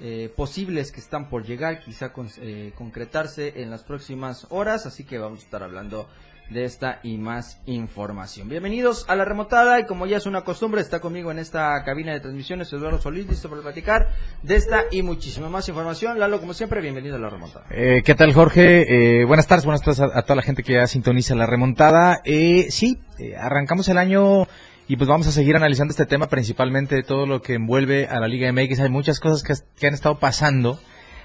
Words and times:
eh, 0.00 0.28
posibles 0.36 0.90
que 0.90 0.98
están 0.98 1.28
por 1.28 1.44
llegar, 1.46 1.78
quizá 1.78 2.12
con- 2.12 2.28
eh, 2.40 2.72
concretarse 2.76 3.62
en 3.62 3.70
las 3.70 3.84
próximas 3.84 4.48
horas, 4.50 4.84
así 4.84 5.04
que 5.04 5.18
vamos 5.18 5.38
a 5.38 5.42
estar 5.44 5.62
hablando 5.62 6.08
de 6.50 6.64
esta 6.64 6.98
y 7.04 7.16
más 7.16 7.60
información. 7.66 8.48
Bienvenidos 8.48 9.06
a 9.08 9.14
la 9.14 9.24
remontada 9.24 9.78
y 9.78 9.86
como 9.86 10.06
ya 10.06 10.16
es 10.16 10.26
una 10.26 10.42
costumbre, 10.42 10.80
está 10.80 10.98
conmigo 10.98 11.30
en 11.30 11.38
esta 11.38 11.80
cabina 11.84 12.12
de 12.12 12.18
transmisiones 12.18 12.72
Eduardo 12.72 13.00
Solís, 13.00 13.28
listo 13.28 13.48
para 13.48 13.62
platicar 13.62 14.08
de 14.42 14.56
esta 14.56 14.86
y 14.90 15.02
muchísima 15.02 15.48
más 15.48 15.68
información. 15.68 16.18
Lalo, 16.18 16.40
como 16.40 16.54
siempre, 16.54 16.80
bienvenido 16.80 17.14
a 17.14 17.20
la 17.20 17.30
remontada. 17.30 17.66
Eh, 17.70 18.02
¿Qué 18.04 18.16
tal, 18.16 18.32
Jorge? 18.34 19.20
Eh, 19.20 19.24
buenas 19.24 19.46
tardes, 19.46 19.64
buenas 19.64 19.82
tardes 19.82 20.00
a, 20.00 20.22
toda 20.22 20.34
la 20.34 20.42
gente 20.42 20.64
que 20.64 20.72
ya 20.72 20.88
sintoniza 20.88 21.36
la 21.36 21.46
remontada. 21.46 22.20
Eh, 22.24 22.66
sí, 22.70 22.98
arrancamos 23.38 23.88
el 23.88 23.96
año 23.98 24.48
y 24.88 24.96
pues 24.96 25.08
vamos 25.08 25.26
a 25.26 25.32
seguir 25.32 25.56
analizando 25.56 25.92
este 25.92 26.06
tema, 26.06 26.28
principalmente 26.28 26.94
de 26.96 27.02
todo 27.02 27.26
lo 27.26 27.40
que 27.40 27.54
envuelve 27.54 28.06
a 28.08 28.20
la 28.20 28.28
Liga 28.28 28.52
MX. 28.52 28.80
Hay 28.80 28.90
muchas 28.90 29.20
cosas 29.20 29.42
que, 29.42 29.54
que 29.78 29.86
han 29.86 29.94
estado 29.94 30.18
pasando, 30.18 30.78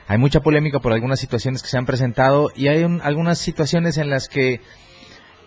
hay 0.07 0.17
mucha 0.17 0.39
polémica 0.41 0.79
por 0.79 0.93
algunas 0.93 1.19
situaciones 1.19 1.61
que 1.63 1.69
se 1.69 1.77
han 1.77 1.85
presentado 1.85 2.51
y 2.55 2.67
hay 2.67 2.83
un- 2.83 3.01
algunas 3.03 3.39
situaciones 3.39 3.97
en 3.97 4.09
las 4.09 4.29
que 4.29 4.61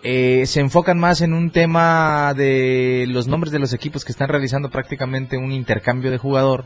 eh, 0.03 0.43
se 0.47 0.59
enfocan 0.59 0.99
más 0.99 1.21
en 1.21 1.33
un 1.33 1.51
tema 1.51 2.33
de 2.35 3.05
los 3.07 3.27
nombres 3.27 3.51
de 3.51 3.59
los 3.59 3.71
equipos 3.73 4.03
que 4.03 4.11
están 4.11 4.29
realizando 4.29 4.69
prácticamente 4.71 5.37
un 5.37 5.51
intercambio 5.51 6.09
de 6.11 6.17
jugador 6.17 6.65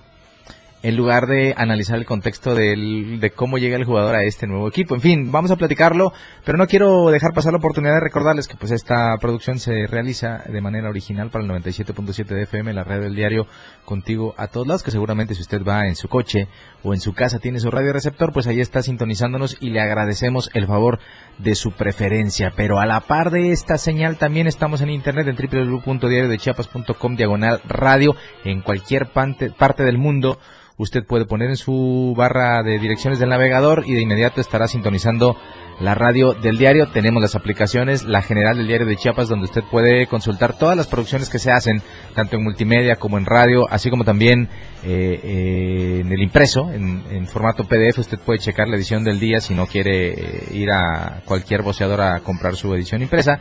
en 0.86 0.96
lugar 0.96 1.26
de 1.26 1.56
analizar 1.58 1.98
el 1.98 2.06
contexto 2.06 2.54
del- 2.54 3.20
de 3.20 3.32
cómo 3.32 3.58
llega 3.58 3.76
el 3.76 3.86
jugador 3.86 4.14
a 4.16 4.24
este 4.24 4.46
nuevo 4.46 4.68
equipo. 4.68 4.94
En 4.94 5.02
fin, 5.02 5.32
vamos 5.32 5.50
a 5.50 5.56
platicarlo, 5.56 6.14
pero 6.44 6.60
no 6.60 6.68
quiero 6.68 7.10
dejar 7.10 7.32
pasar 7.34 7.54
la 7.54 7.58
oportunidad 7.58 7.96
de 7.96 8.02
recordarles 8.02 8.48
que 8.48 8.56
pues 8.56 8.72
esta 8.72 9.18
producción 9.20 9.58
se 9.58 9.88
realiza 9.88 10.44
de 10.48 10.62
manera 10.62 10.88
original 10.88 11.32
para 11.32 11.44
el 11.44 11.50
97.7 11.50 12.36
de 12.36 12.44
FM, 12.44 12.72
la 12.72 12.84
red 12.84 13.02
del 13.02 13.16
diario 13.16 13.48
contigo 13.84 14.36
a 14.38 14.46
todos 14.48 14.68
lados, 14.68 14.84
que 14.84 14.92
seguramente 14.92 15.34
si 15.34 15.42
usted 15.42 15.64
va 15.64 15.88
en 15.88 15.96
su 15.96 16.08
coche 16.08 16.48
o 16.84 16.94
en 16.94 17.00
su 17.00 17.14
casa 17.14 17.40
tiene 17.40 17.60
su 17.60 17.72
radio 17.72 17.92
receptor, 17.92 18.32
pues 18.32 18.46
ahí 18.46 18.62
está 18.62 18.84
sintonizándonos 18.84 19.58
y 19.60 19.72
le 19.72 19.82
agradecemos 19.82 20.52
el 20.54 20.68
favor 20.68 21.00
de 21.40 21.56
su 21.56 21.72
preferencia. 21.72 22.54
Pero 22.56 22.80
a 22.80 22.86
la 22.86 23.00
par 23.00 23.32
de 23.32 23.50
esta 23.52 23.80
señal 23.80 24.18
también 24.18 24.46
estamos 24.46 24.82
en 24.82 24.92
internet 24.92 25.28
en 25.28 25.36
www.diariodechiapas.com 25.36 27.16
diagonal 27.16 27.62
radio 27.68 28.16
en 28.44 28.62
cualquier 28.62 29.08
parte 29.08 29.84
del 29.84 29.98
mundo 29.98 30.40
usted 30.78 31.06
puede 31.06 31.26
poner 31.26 31.50
en 31.50 31.56
su 31.56 32.14
barra 32.18 32.62
de 32.64 32.80
direcciones 32.80 33.20
del 33.20 33.30
navegador 33.30 33.84
y 33.86 33.94
de 33.94 34.02
inmediato 34.02 34.42
estará 34.42 34.68
sintonizando 34.68 35.38
la 35.80 35.94
radio 35.94 36.34
del 36.34 36.58
diario. 36.58 36.88
Tenemos 36.88 37.22
las 37.22 37.36
aplicaciones, 37.36 38.04
la 38.04 38.22
general 38.22 38.58
del 38.58 38.68
diario 38.68 38.88
de 38.88 38.96
Chiapas, 38.96 39.28
donde 39.28 39.46
usted 39.46 39.64
puede 39.70 40.08
consultar 40.08 40.58
todas 40.58 40.78
las 40.78 40.88
producciones 40.88 41.30
que 41.30 41.40
se 41.40 41.52
hacen, 41.52 41.82
tanto 42.14 42.38
en 42.38 42.44
multimedia 42.44 42.96
como 42.96 43.18
en 43.18 43.26
radio, 43.26 43.68
así 43.70 43.90
como 43.90 44.04
también 44.04 44.50
eh, 44.84 45.20
eh, 45.24 46.02
en 46.02 46.12
el 46.12 46.22
impreso, 46.22 46.72
en, 46.72 47.04
en 47.10 47.28
formato 47.28 47.66
PDF. 47.66 48.00
Usted 48.00 48.20
puede 48.20 48.40
checar 48.40 48.68
la 48.68 48.76
edición 48.76 49.04
del 49.04 49.20
día 49.20 49.42
si 49.42 49.54
no 49.54 49.68
quiere 49.68 50.14
eh, 50.14 50.48
ir 50.54 50.72
a 50.72 51.22
cualquier 51.26 51.62
voceador 51.62 52.02
a 52.02 52.20
comprar 52.22 52.56
su 52.56 52.74
edición 52.74 53.02
impresa. 53.02 53.40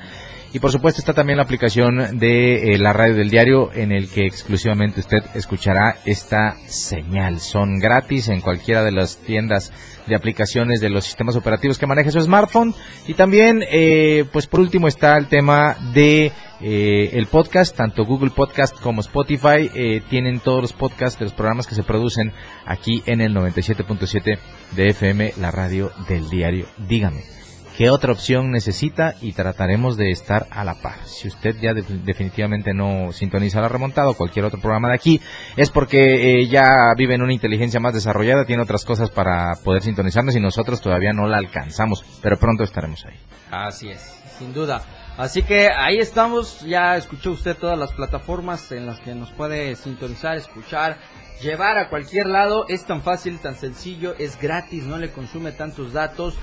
Y 0.54 0.60
por 0.60 0.70
supuesto 0.70 1.00
está 1.00 1.12
también 1.12 1.38
la 1.38 1.42
aplicación 1.42 2.16
de 2.16 2.74
eh, 2.74 2.78
la 2.78 2.92
radio 2.92 3.16
del 3.16 3.28
diario 3.28 3.72
en 3.74 3.90
el 3.90 4.08
que 4.08 4.24
exclusivamente 4.24 5.00
usted 5.00 5.18
escuchará 5.34 5.96
esta 6.04 6.56
señal. 6.68 7.40
Son 7.40 7.80
gratis 7.80 8.28
en 8.28 8.40
cualquiera 8.40 8.84
de 8.84 8.92
las 8.92 9.16
tiendas 9.18 9.72
de 10.06 10.14
aplicaciones 10.14 10.80
de 10.80 10.90
los 10.90 11.04
sistemas 11.04 11.34
operativos 11.34 11.76
que 11.76 11.88
maneje 11.88 12.12
su 12.12 12.20
smartphone. 12.20 12.72
Y 13.08 13.14
también, 13.14 13.64
eh, 13.68 14.26
pues 14.32 14.46
por 14.46 14.60
último 14.60 14.86
está 14.86 15.16
el 15.16 15.26
tema 15.26 15.76
de 15.92 16.30
eh, 16.60 17.10
el 17.14 17.26
podcast, 17.26 17.76
tanto 17.76 18.04
Google 18.04 18.30
Podcast 18.30 18.78
como 18.78 19.00
Spotify 19.00 19.68
eh, 19.74 20.02
tienen 20.08 20.38
todos 20.38 20.62
los 20.62 20.72
podcasts 20.72 21.18
de 21.18 21.24
los 21.24 21.34
programas 21.34 21.66
que 21.66 21.74
se 21.74 21.82
producen 21.82 22.32
aquí 22.64 23.02
en 23.06 23.20
el 23.20 23.34
97.7 23.34 24.38
de 24.76 24.88
FM, 24.90 25.32
la 25.40 25.50
radio 25.50 25.90
del 26.08 26.30
diario. 26.30 26.66
Dígame 26.78 27.43
qué 27.76 27.90
otra 27.90 28.12
opción 28.12 28.50
necesita 28.50 29.14
y 29.20 29.32
trataremos 29.32 29.96
de 29.96 30.10
estar 30.10 30.46
a 30.50 30.64
la 30.64 30.74
par. 30.74 30.96
Si 31.06 31.28
usted 31.28 31.56
ya 31.60 31.74
de- 31.74 31.82
definitivamente 31.82 32.72
no 32.72 33.12
sintoniza 33.12 33.60
la 33.60 33.68
remontada 33.68 34.08
o 34.10 34.14
cualquier 34.14 34.44
otro 34.44 34.60
programa 34.60 34.88
de 34.88 34.94
aquí, 34.94 35.20
es 35.56 35.70
porque 35.70 36.40
eh, 36.40 36.46
ya 36.48 36.92
vive 36.96 37.14
en 37.14 37.22
una 37.22 37.32
inteligencia 37.32 37.80
más 37.80 37.94
desarrollada, 37.94 38.44
tiene 38.44 38.62
otras 38.62 38.84
cosas 38.84 39.10
para 39.10 39.54
poder 39.64 39.82
sintonizarnos 39.82 40.36
y 40.36 40.40
nosotros 40.40 40.80
todavía 40.80 41.12
no 41.12 41.26
la 41.26 41.38
alcanzamos, 41.38 42.04
pero 42.22 42.38
pronto 42.38 42.62
estaremos 42.64 43.04
ahí. 43.06 43.16
Así 43.50 43.88
es, 43.90 44.00
sin 44.38 44.52
duda. 44.54 44.82
Así 45.16 45.42
que 45.42 45.68
ahí 45.68 45.98
estamos, 45.98 46.60
ya 46.62 46.96
escuchó 46.96 47.30
usted 47.30 47.56
todas 47.56 47.78
las 47.78 47.92
plataformas 47.92 48.72
en 48.72 48.86
las 48.86 48.98
que 49.00 49.14
nos 49.14 49.30
puede 49.30 49.76
sintonizar, 49.76 50.36
escuchar, 50.36 50.98
llevar 51.40 51.78
a 51.78 51.88
cualquier 51.88 52.26
lado. 52.26 52.66
Es 52.68 52.84
tan 52.84 53.00
fácil, 53.00 53.38
tan 53.38 53.54
sencillo, 53.54 54.14
es 54.18 54.40
gratis, 54.40 54.82
no 54.84 54.98
le 54.98 55.12
consume 55.12 55.52
tantos 55.52 55.92
datos. 55.92 56.34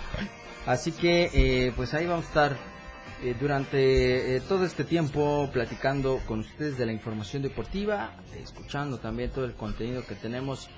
Así 0.66 0.92
que 0.92 1.30
eh, 1.34 1.74
pues 1.76 1.94
ahí 1.94 2.06
vamos 2.06 2.26
a 2.26 2.28
estar 2.28 2.58
eh, 3.24 3.36
durante 3.40 4.36
eh, 4.36 4.42
todo 4.42 4.66
este 4.66 4.84
tiempo 4.84 5.50
platicando 5.52 6.20
con 6.28 6.40
ustedes 6.40 6.78
de 6.78 6.86
la 6.86 6.92
información 6.92 7.42
deportiva, 7.42 8.16
escuchando 8.40 9.00
también 9.00 9.32
todo 9.32 9.46
el 9.46 9.54
contenido 9.54 10.06
que 10.06 10.16
tenemos 10.16 10.70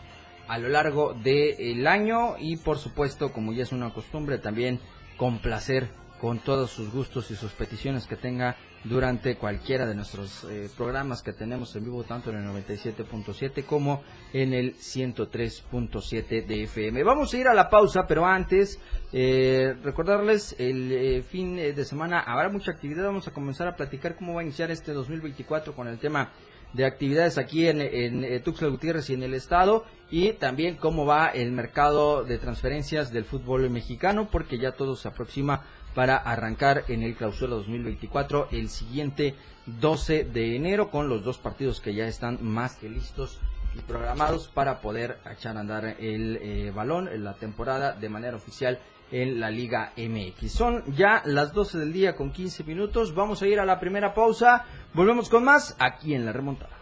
a 0.47 0.57
lo 0.57 0.69
largo 0.69 1.13
del 1.13 1.87
año 1.87 2.35
y 2.37 2.57
por 2.57 2.77
supuesto, 2.77 3.31
como 3.31 3.53
ya 3.53 3.63
es 3.63 3.71
una 3.71 3.93
costumbre, 3.93 4.37
también 4.37 4.79
complacer 5.17 5.89
con 6.23 6.39
todos 6.39 6.71
sus 6.71 6.89
gustos 6.89 7.29
y 7.31 7.35
sus 7.35 7.51
peticiones 7.51 8.07
que 8.07 8.15
tenga 8.15 8.55
durante 8.85 9.35
cualquiera 9.35 9.85
de 9.85 9.93
nuestros 9.93 10.45
eh, 10.45 10.69
programas 10.77 11.21
que 11.21 11.33
tenemos 11.33 11.75
en 11.75 11.83
vivo 11.83 12.05
tanto 12.05 12.29
en 12.29 12.37
el 12.37 12.45
97.7 12.45 13.65
como 13.65 14.01
en 14.31 14.53
el 14.53 14.73
103.7 14.77 16.45
de 16.45 16.63
FM. 16.63 17.03
Vamos 17.03 17.33
a 17.33 17.37
ir 17.37 17.49
a 17.49 17.53
la 17.53 17.69
pausa, 17.69 18.05
pero 18.07 18.25
antes 18.25 18.79
eh, 19.11 19.75
recordarles 19.83 20.55
el 20.59 20.93
eh, 20.93 21.23
fin 21.23 21.57
de 21.57 21.83
semana 21.83 22.21
habrá 22.21 22.47
mucha 22.47 22.71
actividad, 22.71 23.03
vamos 23.03 23.27
a 23.27 23.31
comenzar 23.31 23.67
a 23.67 23.75
platicar 23.75 24.15
cómo 24.15 24.35
va 24.35 24.39
a 24.39 24.43
iniciar 24.45 24.71
este 24.71 24.93
2024 24.93 25.75
con 25.75 25.89
el 25.89 25.99
tema 25.99 26.31
de 26.73 26.85
actividades 26.85 27.37
aquí 27.37 27.67
en, 27.67 27.81
en, 27.81 28.23
eh, 28.23 28.39
Tuxtla 28.39 28.67
Gutiérrez 28.67 29.09
y 29.09 29.13
en 29.13 29.23
el 29.23 29.33
estado 29.33 29.85
y 30.09 30.33
también 30.33 30.75
cómo 30.75 31.05
va 31.05 31.27
el 31.27 31.51
mercado 31.51 32.23
de 32.23 32.37
transferencias 32.39 33.11
del 33.11 33.25
fútbol 33.25 33.69
mexicano 33.69 34.27
porque 34.31 34.57
ya 34.57 34.71
todo 34.71 34.95
se 34.95 35.07
aproxima 35.07 35.61
para 35.93 36.17
arrancar 36.17 36.85
en 36.87 37.03
el 37.03 37.15
clausura 37.15 37.51
2024 37.51 38.49
el 38.51 38.69
siguiente 38.69 39.35
12 39.65 40.25
de 40.25 40.55
enero 40.55 40.89
con 40.89 41.09
los 41.09 41.23
dos 41.23 41.37
partidos 41.37 41.79
que 41.79 41.93
ya 41.93 42.07
están 42.07 42.39
más 42.41 42.75
que 42.75 42.89
listos 42.89 43.39
y 43.75 43.81
programados 43.81 44.47
para 44.47 44.81
poder 44.81 45.19
echar 45.31 45.57
a 45.57 45.61
andar 45.61 45.85
el 45.99 46.37
eh, 46.41 46.71
balón 46.75 47.07
en 47.07 47.23
la 47.23 47.33
temporada 47.33 47.93
de 47.93 48.09
manera 48.09 48.35
oficial 48.35 48.79
en 49.11 49.39
la 49.39 49.49
Liga 49.49 49.93
MX. 49.95 50.51
Son 50.51 50.83
ya 50.95 51.21
las 51.25 51.53
12 51.53 51.77
del 51.77 51.93
día 51.93 52.15
con 52.15 52.31
15 52.31 52.63
minutos. 52.63 53.13
Vamos 53.13 53.41
a 53.41 53.47
ir 53.47 53.59
a 53.59 53.65
la 53.65 53.79
primera 53.79 54.13
pausa. 54.13 54.65
Volvemos 54.93 55.29
con 55.29 55.43
más 55.43 55.75
aquí 55.79 56.15
en 56.15 56.25
la 56.25 56.33
remontada. 56.33 56.77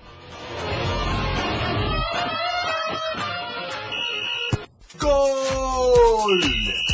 ¡Gol! 5.00 6.91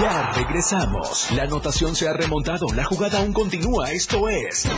Ya 0.00 0.30
regresamos. 0.32 1.30
La 1.32 1.44
anotación 1.44 1.96
se 1.96 2.06
ha 2.06 2.12
remontado. 2.12 2.66
La 2.74 2.84
jugada 2.84 3.18
aún 3.18 3.32
continúa. 3.32 3.90
Esto 3.92 4.28
es 4.28 4.68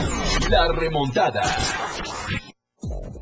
La 0.49 0.69
Remontada. 0.73 1.43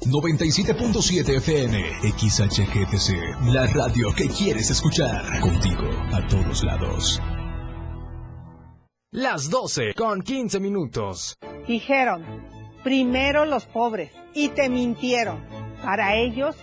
97.7 0.05 1.37
FM, 1.39 1.83
XHGTC, 2.17 3.51
la 3.53 3.67
radio 3.67 4.13
que 4.15 4.29
quieres 4.29 4.71
escuchar. 4.71 5.41
Contigo 5.41 5.89
a 6.13 6.27
todos 6.27 6.63
lados. 6.65 7.21
Las 9.11 9.49
12 9.49 9.95
con 9.95 10.21
15 10.21 10.61
minutos. 10.61 11.39
Dijeron, 11.67 12.25
primero 12.85 13.47
los 13.47 13.65
pobres, 13.65 14.13
y 14.35 14.51
te 14.51 14.69
mintieron. 14.69 15.43
Para 15.83 16.15
ellos, 16.17 16.57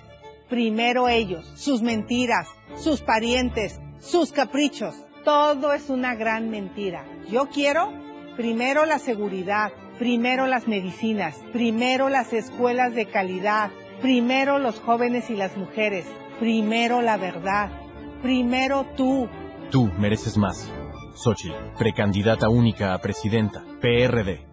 primero 0.47 1.09
ellos, 1.09 1.51
sus 1.55 1.81
mentiras, 1.81 2.47
sus 2.75 3.01
parientes, 3.01 3.81
sus 3.99 4.31
caprichos. 4.31 4.93
Todo 5.23 5.73
es 5.73 5.89
una 5.89 6.15
gran 6.15 6.49
mentira. 6.49 7.05
Yo 7.29 7.49
quiero 7.49 7.91
primero 8.35 8.85
la 8.85 8.99
seguridad 8.99 9.71
primero 9.97 10.47
las 10.47 10.67
medicinas, 10.67 11.35
primero 11.51 12.09
las 12.09 12.33
escuelas 12.33 12.93
de 12.95 13.05
calidad, 13.05 13.71
primero 14.01 14.59
los 14.59 14.79
jóvenes 14.79 15.29
y 15.29 15.35
las 15.35 15.55
mujeres, 15.57 16.05
primero 16.39 17.01
la 17.01 17.17
verdad, 17.17 17.69
primero 18.21 18.85
tú. 18.97 19.27
Tú 19.71 19.89
mereces 19.97 20.37
más. 20.37 20.71
Xochitl, 21.15 21.53
precandidata 21.77 22.49
única 22.49 22.93
a 22.93 22.99
presidenta, 22.99 23.63
PRD. 23.81 24.52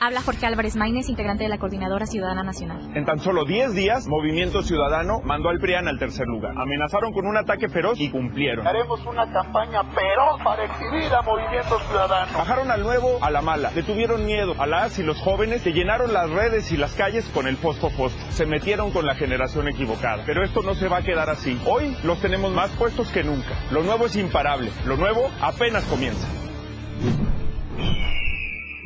Habla 0.00 0.22
Jorge 0.22 0.46
Álvarez 0.46 0.76
Maínez, 0.76 1.08
integrante 1.08 1.42
de 1.42 1.48
la 1.48 1.58
Coordinadora 1.58 2.06
Ciudadana 2.06 2.44
Nacional. 2.44 2.88
En 2.94 3.04
tan 3.04 3.18
solo 3.18 3.44
10 3.44 3.74
días, 3.74 4.06
Movimiento 4.06 4.62
Ciudadano 4.62 5.20
mandó 5.24 5.48
al 5.48 5.58
PRIAN 5.58 5.88
al 5.88 5.98
tercer 5.98 6.24
lugar. 6.28 6.52
Amenazaron 6.56 7.12
con 7.12 7.26
un 7.26 7.36
ataque 7.36 7.68
feroz 7.68 7.98
y 7.98 8.08
cumplieron. 8.08 8.64
Haremos 8.64 9.04
una 9.04 9.28
campaña 9.32 9.82
feroz 9.82 10.40
para 10.44 10.66
exhibir 10.66 11.12
a 11.12 11.22
Movimiento 11.22 11.80
Ciudadano. 11.80 12.38
Bajaron 12.38 12.70
al 12.70 12.84
nuevo 12.84 13.18
a 13.20 13.32
la 13.32 13.42
mala. 13.42 13.72
Detuvieron 13.72 14.24
miedo 14.24 14.54
a 14.60 14.66
las 14.66 15.00
y 15.00 15.02
los 15.02 15.18
jóvenes 15.18 15.62
que 15.62 15.72
llenaron 15.72 16.12
las 16.12 16.30
redes 16.30 16.70
y 16.70 16.76
las 16.76 16.94
calles 16.94 17.28
con 17.34 17.48
el 17.48 17.56
fosfo 17.56 17.90
fosfo. 17.90 18.30
Se 18.30 18.46
metieron 18.46 18.92
con 18.92 19.04
la 19.04 19.16
generación 19.16 19.66
equivocada. 19.66 20.22
Pero 20.24 20.44
esto 20.44 20.62
no 20.62 20.76
se 20.76 20.86
va 20.86 20.98
a 20.98 21.02
quedar 21.02 21.28
así. 21.28 21.60
Hoy 21.66 21.96
los 22.04 22.20
tenemos 22.20 22.52
más 22.52 22.70
puestos 22.70 23.10
que 23.10 23.24
nunca. 23.24 23.50
Lo 23.72 23.82
nuevo 23.82 24.06
es 24.06 24.14
imparable. 24.14 24.70
Lo 24.86 24.96
nuevo 24.96 25.28
apenas 25.40 25.82
comienza. 25.86 26.28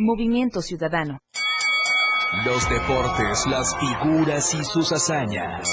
Movimiento 0.04 0.60
Ciudadano. 0.60 1.18
Los 2.44 2.68
deportes, 2.68 3.46
las 3.46 3.76
figuras 3.78 4.54
y 4.54 4.64
sus 4.64 4.90
hazañas. 4.92 5.68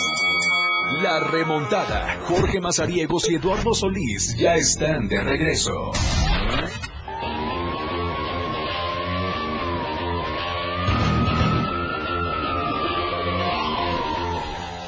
La 1.02 1.20
remontada. 1.20 2.20
Jorge 2.28 2.60
Mazariegos 2.60 3.30
y 3.30 3.36
Eduardo 3.36 3.74
Solís 3.74 4.36
ya 4.38 4.56
están 4.56 5.08
de 5.08 5.22
regreso. 5.22 5.92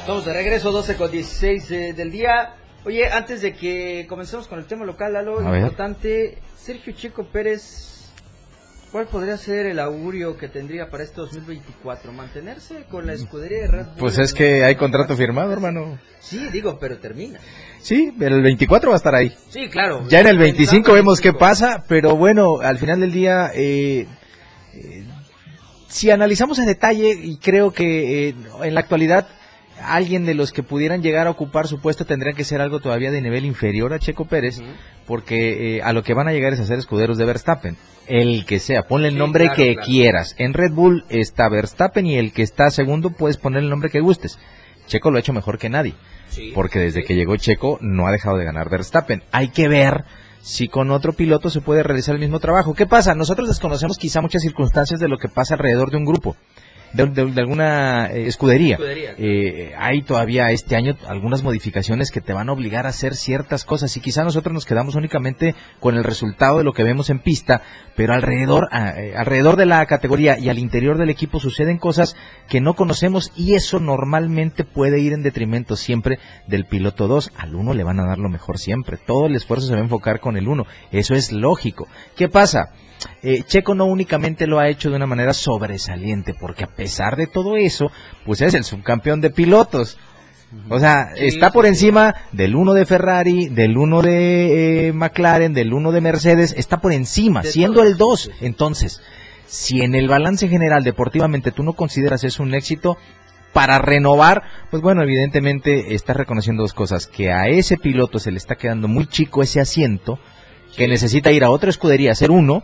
Estamos 0.00 0.24
de 0.24 0.32
regreso, 0.32 0.72
12 0.72 0.96
con 0.96 1.10
16 1.10 1.70
eh, 1.70 1.92
del 1.92 2.10
día. 2.10 2.56
Oye, 2.84 3.08
antes 3.08 3.40
de 3.40 3.54
que 3.54 4.04
comencemos 4.08 4.48
con 4.48 4.58
el 4.58 4.66
tema 4.66 4.84
local, 4.84 5.12
Lalo, 5.12 5.38
A 5.38 5.50
ver. 5.50 5.60
importante, 5.60 6.38
Sergio 6.56 6.92
Chico 6.92 7.24
Pérez, 7.24 7.91
¿cuál 8.92 9.06
podría 9.06 9.36
ser 9.38 9.66
el 9.66 9.80
augurio 9.80 10.36
que 10.36 10.48
tendría 10.48 10.90
para 10.90 11.02
este 11.02 11.16
2024? 11.16 12.12
¿Mantenerse 12.12 12.84
con 12.90 13.06
la 13.06 13.14
escudería 13.14 13.62
de 13.62 13.66
Red 13.68 13.86
Bull? 13.86 13.96
Pues 13.98 14.18
es 14.18 14.34
que 14.34 14.62
hay 14.62 14.76
contrato 14.76 15.16
firmado, 15.16 15.50
hermano. 15.52 15.98
Sí, 16.20 16.38
digo, 16.52 16.78
pero 16.78 16.98
termina. 16.98 17.40
Sí, 17.80 18.14
el 18.20 18.42
24 18.42 18.90
va 18.90 18.96
a 18.96 18.98
estar 18.98 19.14
ahí. 19.14 19.32
Sí, 19.48 19.68
claro. 19.68 20.06
Ya 20.08 20.20
en 20.20 20.28
el 20.28 20.38
25 20.38 20.70
Pensando 20.70 20.94
vemos 20.94 21.20
qué 21.20 21.30
25. 21.30 21.38
pasa, 21.38 21.84
pero 21.88 22.14
bueno, 22.16 22.60
al 22.60 22.78
final 22.78 23.00
del 23.00 23.12
día, 23.12 23.50
eh, 23.54 24.06
eh, 24.74 25.04
si 25.88 26.10
analizamos 26.10 26.58
en 26.58 26.66
detalle, 26.66 27.10
y 27.10 27.38
creo 27.38 27.72
que 27.72 28.28
eh, 28.28 28.34
en 28.62 28.74
la 28.74 28.80
actualidad 28.80 29.26
alguien 29.82 30.24
de 30.24 30.34
los 30.34 30.52
que 30.52 30.62
pudieran 30.62 31.02
llegar 31.02 31.26
a 31.26 31.30
ocupar 31.30 31.66
su 31.66 31.80
puesto 31.80 32.04
tendría 32.04 32.34
que 32.34 32.44
ser 32.44 32.60
algo 32.60 32.78
todavía 32.78 33.10
de 33.10 33.20
nivel 33.20 33.44
inferior 33.44 33.92
a 33.92 33.98
Checo 33.98 34.26
Pérez, 34.26 34.60
porque 35.06 35.76
eh, 35.78 35.82
a 35.82 35.92
lo 35.92 36.02
que 36.02 36.14
van 36.14 36.28
a 36.28 36.32
llegar 36.32 36.52
es 36.52 36.60
a 36.60 36.66
ser 36.66 36.78
escuderos 36.78 37.18
de 37.18 37.24
Verstappen. 37.24 37.76
El 38.08 38.44
que 38.46 38.58
sea, 38.58 38.82
ponle 38.88 39.08
el 39.08 39.14
Sí, 39.14 39.18
nombre 39.18 39.44
claro, 39.44 39.56
que 39.56 39.72
claro. 39.74 39.86
quieras. 39.86 40.34
En 40.38 40.54
Red 40.54 40.72
Bull 40.72 41.04
está 41.08 41.48
Verstappen 41.48 42.04
y 42.06 42.16
el 42.18 42.32
que 42.32 42.42
está 42.42 42.70
segundo 42.70 43.10
puedes 43.10 43.36
poner 43.36 43.62
el 43.62 43.70
nombre 43.70 43.90
que 43.90 44.00
gustes. 44.00 44.38
Checo 44.86 45.10
lo 45.10 45.16
ha 45.16 45.20
hecho 45.20 45.32
mejor 45.32 45.58
que 45.58 45.68
nadie 45.70 45.94
Sí, 46.28 46.50
porque 46.54 46.80
desde 46.80 47.02
sí. 47.02 47.06
que 47.06 47.14
llegó 47.14 47.36
Checo 47.36 47.78
no 47.80 48.06
ha 48.06 48.10
dejado 48.10 48.36
de 48.36 48.44
ganar 48.44 48.68
Verstappen. 48.68 49.22
Hay 49.30 49.48
que 49.48 49.68
ver 49.68 50.04
si 50.40 50.66
con 50.66 50.90
otro 50.90 51.12
piloto 51.12 51.50
se 51.50 51.60
puede 51.60 51.84
realizar 51.84 52.14
el 52.16 52.20
mismo 52.20 52.40
trabajo. 52.40 52.74
¿Qué 52.74 52.86
pasa? 52.86 53.14
Nosotros 53.14 53.46
desconocemos 53.48 53.96
quizá 53.98 54.20
muchas 54.20 54.42
circunstancias 54.42 54.98
de 54.98 55.08
lo 55.08 55.18
que 55.18 55.28
pasa 55.28 55.54
alrededor 55.54 55.90
de 55.92 55.98
un 55.98 56.04
grupo, 56.04 56.36
de, 56.92 57.06
de- 57.06 57.30
de 57.32 57.40
alguna 57.40 58.06
eh, 58.10 58.26
escudería. 58.26 58.74
Escudería. 58.74 59.14
Eh, 59.18 59.74
hay 59.78 60.02
todavía 60.02 60.50
este 60.50 60.76
año 60.76 60.96
algunas 61.06 61.42
modificaciones 61.42 62.10
que 62.10 62.20
te 62.20 62.32
van 62.32 62.48
a 62.48 62.52
obligar 62.52 62.86
a 62.86 62.90
hacer 62.90 63.14
ciertas 63.14 63.64
cosas 63.64 63.96
y 63.96 64.00
quizá 64.00 64.24
nosotros 64.24 64.52
nos 64.52 64.66
quedamos 64.66 64.94
únicamente 64.94 65.54
con 65.80 65.96
el 65.96 66.04
resultado 66.04 66.58
de 66.58 66.64
lo 66.64 66.72
que 66.72 66.84
vemos 66.84 67.10
en 67.10 67.18
pista, 67.18 67.62
pero 67.96 68.14
alrededor, 68.14 68.68
eh, 68.72 69.14
alrededor 69.16 69.56
de 69.56 69.66
la 69.66 69.84
categoría 69.86 70.38
y 70.38 70.48
al 70.48 70.58
interior 70.58 70.98
del 70.98 71.10
equipo 71.10 71.40
suceden 71.40 71.78
cosas 71.78 72.16
que 72.48 72.60
no 72.60 72.74
conocemos 72.74 73.32
y 73.36 73.54
eso 73.54 73.80
normalmente 73.80 74.64
puede 74.64 75.00
ir 75.00 75.12
en 75.12 75.22
detrimento 75.22 75.76
siempre 75.76 76.18
del 76.46 76.64
piloto 76.64 77.08
2. 77.08 77.32
Al 77.36 77.54
1 77.54 77.74
le 77.74 77.84
van 77.84 78.00
a 78.00 78.06
dar 78.06 78.18
lo 78.18 78.28
mejor 78.28 78.58
siempre. 78.58 78.96
Todo 78.96 79.26
el 79.26 79.36
esfuerzo 79.36 79.66
se 79.66 79.74
va 79.74 79.80
a 79.80 79.84
enfocar 79.84 80.20
con 80.20 80.36
el 80.36 80.48
1. 80.48 80.64
Eso 80.90 81.14
es 81.14 81.32
lógico. 81.32 81.88
¿Qué 82.16 82.28
pasa? 82.28 82.70
Eh, 83.22 83.42
Checo 83.44 83.74
no 83.74 83.86
únicamente 83.86 84.46
lo 84.46 84.58
ha 84.58 84.68
hecho 84.68 84.90
de 84.90 84.96
una 84.96 85.06
manera 85.06 85.34
sobresaliente, 85.34 86.34
porque 86.34 86.64
a 86.64 86.68
pesar 86.68 87.16
de 87.16 87.26
todo 87.26 87.56
eso, 87.56 87.90
pues 88.24 88.40
es 88.40 88.54
el 88.54 88.64
subcampeón 88.64 89.20
de 89.20 89.30
pilotos. 89.30 89.98
O 90.68 90.78
sea, 90.78 91.10
Sí, 91.16 91.26
está 91.26 91.50
por 91.50 91.64
sí. 91.64 91.70
encima 91.70 92.14
del 92.32 92.54
uno 92.56 92.74
de 92.74 92.86
Ferrari, 92.86 93.48
del 93.48 93.76
uno 93.76 94.02
de 94.02 94.88
eh, 94.88 94.92
McLaren, 94.92 95.54
del 95.54 95.72
uno 95.72 95.92
de 95.92 96.00
Mercedes, 96.00 96.54
está 96.56 96.80
por 96.80 96.92
encima, 96.92 97.42
De 97.42 97.50
siendo 97.50 97.82
el 97.82 97.96
2. 97.96 98.20
sí, 98.20 98.30
sí. 98.38 98.44
Entonces, 98.46 99.00
si 99.46 99.82
en 99.82 99.94
el 99.94 100.08
balance 100.08 100.48
general 100.48 100.82
deportivamente 100.84 101.52
tú 101.52 101.62
no 101.62 101.72
consideras 101.74 102.24
eso 102.24 102.42
un 102.42 102.54
éxito, 102.54 102.96
para 103.52 103.78
renovar, 103.78 104.42
pues 104.70 104.82
bueno, 104.82 105.02
evidentemente 105.02 105.94
estás 105.94 106.16
reconociendo 106.16 106.62
dos 106.62 106.72
cosas, 106.72 107.06
que 107.06 107.30
a 107.32 107.48
ese 107.48 107.76
piloto 107.76 108.18
se 108.18 108.30
le 108.30 108.38
está 108.38 108.54
quedando 108.54 108.88
muy 108.88 109.06
chico 109.06 109.42
ese 109.42 109.60
asiento, 109.60 110.18
que 110.74 110.88
necesita 110.88 111.30
ir 111.32 111.44
a 111.44 111.50
otra 111.50 111.68
escudería 111.68 112.12
a 112.12 112.14
ser 112.14 112.30
uno, 112.30 112.62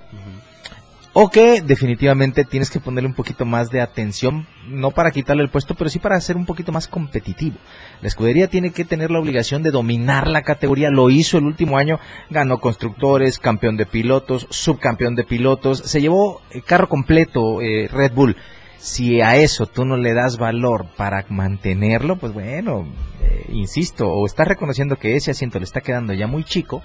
o 1.21 1.31
que 1.31 1.63
definitivamente 1.63 2.45
tienes 2.45 2.71
que 2.71 2.79
ponerle 2.79 3.09
un 3.09 3.15
poquito 3.15 3.45
más 3.45 3.71
de 3.71 3.81
atención, 3.81 4.47
no 4.69 4.93
para 4.93 5.11
quitarle 5.11 5.43
el 5.43 5.49
puesto, 5.49 5.75
pero 5.75 5.91
sí 5.91 5.99
para 5.99 6.21
ser 6.21 6.37
un 6.37 6.47
poquito 6.47 6.71
más 6.71 6.87
competitivo. 6.87 7.57
La 8.01 8.07
escudería 8.07 8.47
tiene 8.47 8.71
que 8.71 8.85
tener 8.85 9.11
la 9.11 9.19
obligación 9.19 9.65
de 9.65 9.73
dominar 9.73 10.29
la 10.29 10.43
categoría, 10.43 10.91
lo 10.91 11.11
hizo 11.11 11.37
el 11.39 11.47
último 11.47 11.77
año, 11.77 11.99
ganó 12.31 12.61
constructores, 12.61 13.41
campeón 13.41 13.77
de 13.77 13.85
pilotos, 13.85 14.47
subcampeón 14.51 15.17
de 15.17 15.25
pilotos, 15.25 15.79
se 15.79 16.01
llevó 16.01 16.41
el 16.53 16.63
carro 16.63 16.89
completo 16.89 17.63
eh, 17.63 17.89
Red 17.91 18.13
Bull. 18.13 18.37
Si 18.79 19.21
a 19.21 19.35
eso 19.35 19.67
tú 19.67 19.85
no 19.85 19.97
le 19.97 20.15
das 20.15 20.39
valor 20.39 20.87
para 20.97 21.27
mantenerlo, 21.31 22.15
pues 22.15 22.33
bueno, 22.33 22.87
eh, 23.23 23.45
insisto, 23.49 24.09
o 24.09 24.25
estás 24.25 24.47
reconociendo 24.47 24.95
que 24.95 25.17
ese 25.17 25.33
asiento 25.33 25.59
le 25.59 25.65
está 25.65 25.81
quedando 25.81 26.13
ya 26.13 26.29
muy 26.29 26.45
chico, 26.45 26.81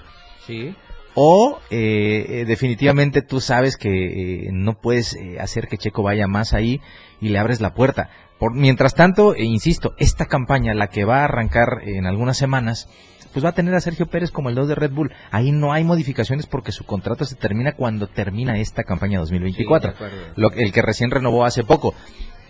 Sí. 0.46 0.74
O 1.14 1.60
eh, 1.70 2.26
eh, 2.28 2.44
definitivamente 2.46 3.22
tú 3.22 3.40
sabes 3.40 3.76
que 3.76 4.46
eh, 4.46 4.48
no 4.52 4.74
puedes 4.80 5.14
eh, 5.14 5.38
hacer 5.40 5.68
que 5.68 5.78
Checo 5.78 6.02
vaya 6.02 6.26
más 6.26 6.54
ahí 6.54 6.80
y 7.20 7.28
le 7.28 7.38
abres 7.38 7.60
la 7.60 7.74
puerta. 7.74 8.10
Por, 8.38 8.52
mientras 8.54 8.94
tanto, 8.94 9.36
insisto, 9.36 9.94
esta 9.98 10.26
campaña, 10.26 10.74
la 10.74 10.88
que 10.88 11.04
va 11.04 11.20
a 11.20 11.24
arrancar 11.24 11.82
en 11.84 12.06
algunas 12.06 12.36
semanas, 12.36 12.88
pues 13.32 13.44
va 13.44 13.50
a 13.50 13.54
tener 13.54 13.74
a 13.74 13.80
Sergio 13.80 14.06
Pérez 14.06 14.30
como 14.30 14.48
el 14.48 14.54
2 14.56 14.68
de 14.68 14.74
Red 14.74 14.90
Bull. 14.92 15.12
Ahí 15.30 15.52
no 15.52 15.72
hay 15.72 15.84
modificaciones 15.84 16.46
porque 16.46 16.72
su 16.72 16.84
contrato 16.84 17.24
se 17.24 17.36
termina 17.36 17.72
cuando 17.72 18.06
termina 18.08 18.58
esta 18.58 18.82
campaña 18.84 19.18
2024. 19.20 19.92
Sí, 19.92 19.98
de 19.98 20.04
acuerdo. 20.06 20.32
Lo- 20.36 20.52
el 20.52 20.72
que 20.72 20.82
recién 20.82 21.10
renovó 21.10 21.44
hace 21.44 21.62
poco. 21.64 21.94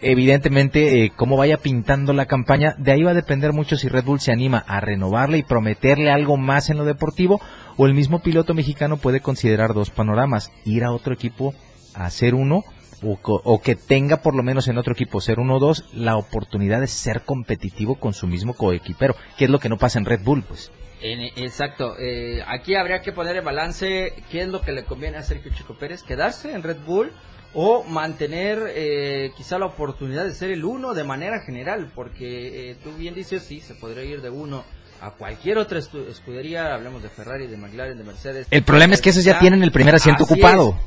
Evidentemente, 0.05 1.05
eh, 1.05 1.13
cómo 1.17 1.37
vaya 1.37 1.57
pintando 1.57 2.13
la 2.13 2.27
campaña, 2.27 2.75
de 2.79 2.93
ahí 2.93 3.03
va 3.03 3.13
a 3.13 3.15
depender 3.15 3.53
mucho 3.53 3.77
si 3.77 3.89
Red 3.89 4.05
Bull 4.05 4.21
se 4.21 4.33
anima 4.33 4.59
a 4.59 4.81
renovarle 4.81 5.39
y 5.39 5.43
prometerle 5.43 6.11
algo 6.11 6.37
más 6.37 6.69
en 6.69 6.77
lo 6.77 6.85
deportivo, 6.85 7.41
o 7.77 7.87
el 7.87 7.95
mismo 7.95 8.21
piloto 8.21 8.53
mexicano 8.53 8.99
puede 8.99 9.21
considerar 9.21 9.73
dos 9.73 9.91
panoramas, 9.91 10.53
ir 10.65 10.85
a 10.85 10.93
otro 10.93 11.15
equipo 11.15 11.55
a 11.95 12.11
ser 12.11 12.35
uno, 12.35 12.65
o, 13.03 13.19
o 13.23 13.63
que 13.63 13.77
tenga 13.77 14.19
por 14.19 14.35
lo 14.35 14.43
menos 14.43 14.69
en 14.69 14.79
otro 14.79 14.93
equipo 14.93 15.21
ser 15.21 15.41
uno 15.41 15.57
o 15.57 15.59
dos, 15.59 15.87
la 15.95 16.17
oportunidad 16.17 16.81
de 16.81 16.87
ser 16.87 17.23
competitivo 17.23 17.97
con 17.97 18.13
su 18.13 18.27
mismo 18.27 18.55
coequipero, 18.55 19.17
que 19.39 19.47
es 19.47 19.51
lo 19.51 19.59
que 19.59 19.69
no 19.69 19.79
pasa 19.79 19.99
en 19.99 20.05
Red 20.05 20.21
Bull, 20.23 20.43
pues. 20.43 20.71
Exacto. 21.01 21.97
Eh, 21.99 22.43
aquí 22.47 22.75
habría 22.75 23.03
que 23.03 23.13
poner 23.13 23.37
en 23.37 23.45
balance 23.45 24.15
qué 24.31 24.43
es 24.43 24.49
lo 24.49 24.63
que 24.63 24.73
le 24.73 24.85
conviene 24.85 25.19
a 25.19 25.23
Sergio 25.23 25.53
Chico 25.55 25.75
Pérez, 25.75 26.03
quedarse 26.03 26.53
en 26.53 26.63
Red 26.63 26.79
Bull 26.87 27.13
o 27.55 27.85
mantener 27.85 28.59
eh, 28.75 29.31
quizá 29.37 29.59
la 29.59 29.67
oportunidad 29.67 30.25
de 30.25 30.35
ser 30.35 30.51
el 30.51 30.65
uno 30.65 30.93
de 30.95 31.05
manera 31.05 31.41
general, 31.41 31.91
porque 31.95 32.71
eh, 32.71 32.77
tú 32.83 32.91
bien 32.99 33.15
dices, 33.15 33.43
sí, 33.43 33.61
se 33.61 33.75
podría 33.75 34.05
ir 34.05 34.21
de 34.23 34.31
uno 34.31 34.65
a 35.01 35.11
cualquier 35.11 35.59
otra 35.59 35.79
escudería, 35.79 36.75
hablemos 36.75 37.03
de 37.03 37.11
Ferrari, 37.11 37.47
de 37.47 37.57
McLaren, 37.57 37.99
de 37.99 38.05
Mercedes. 38.05 38.47
El 38.51 38.63
problema 38.63 38.95
es 38.95 39.03
que 39.03 39.11
esos 39.11 39.23
ya 39.25 39.39
tienen 39.39 39.63
el 39.63 39.71
primer 39.71 39.95
asiento 39.95 40.25
Así 40.25 40.33
ocupado. 40.35 40.79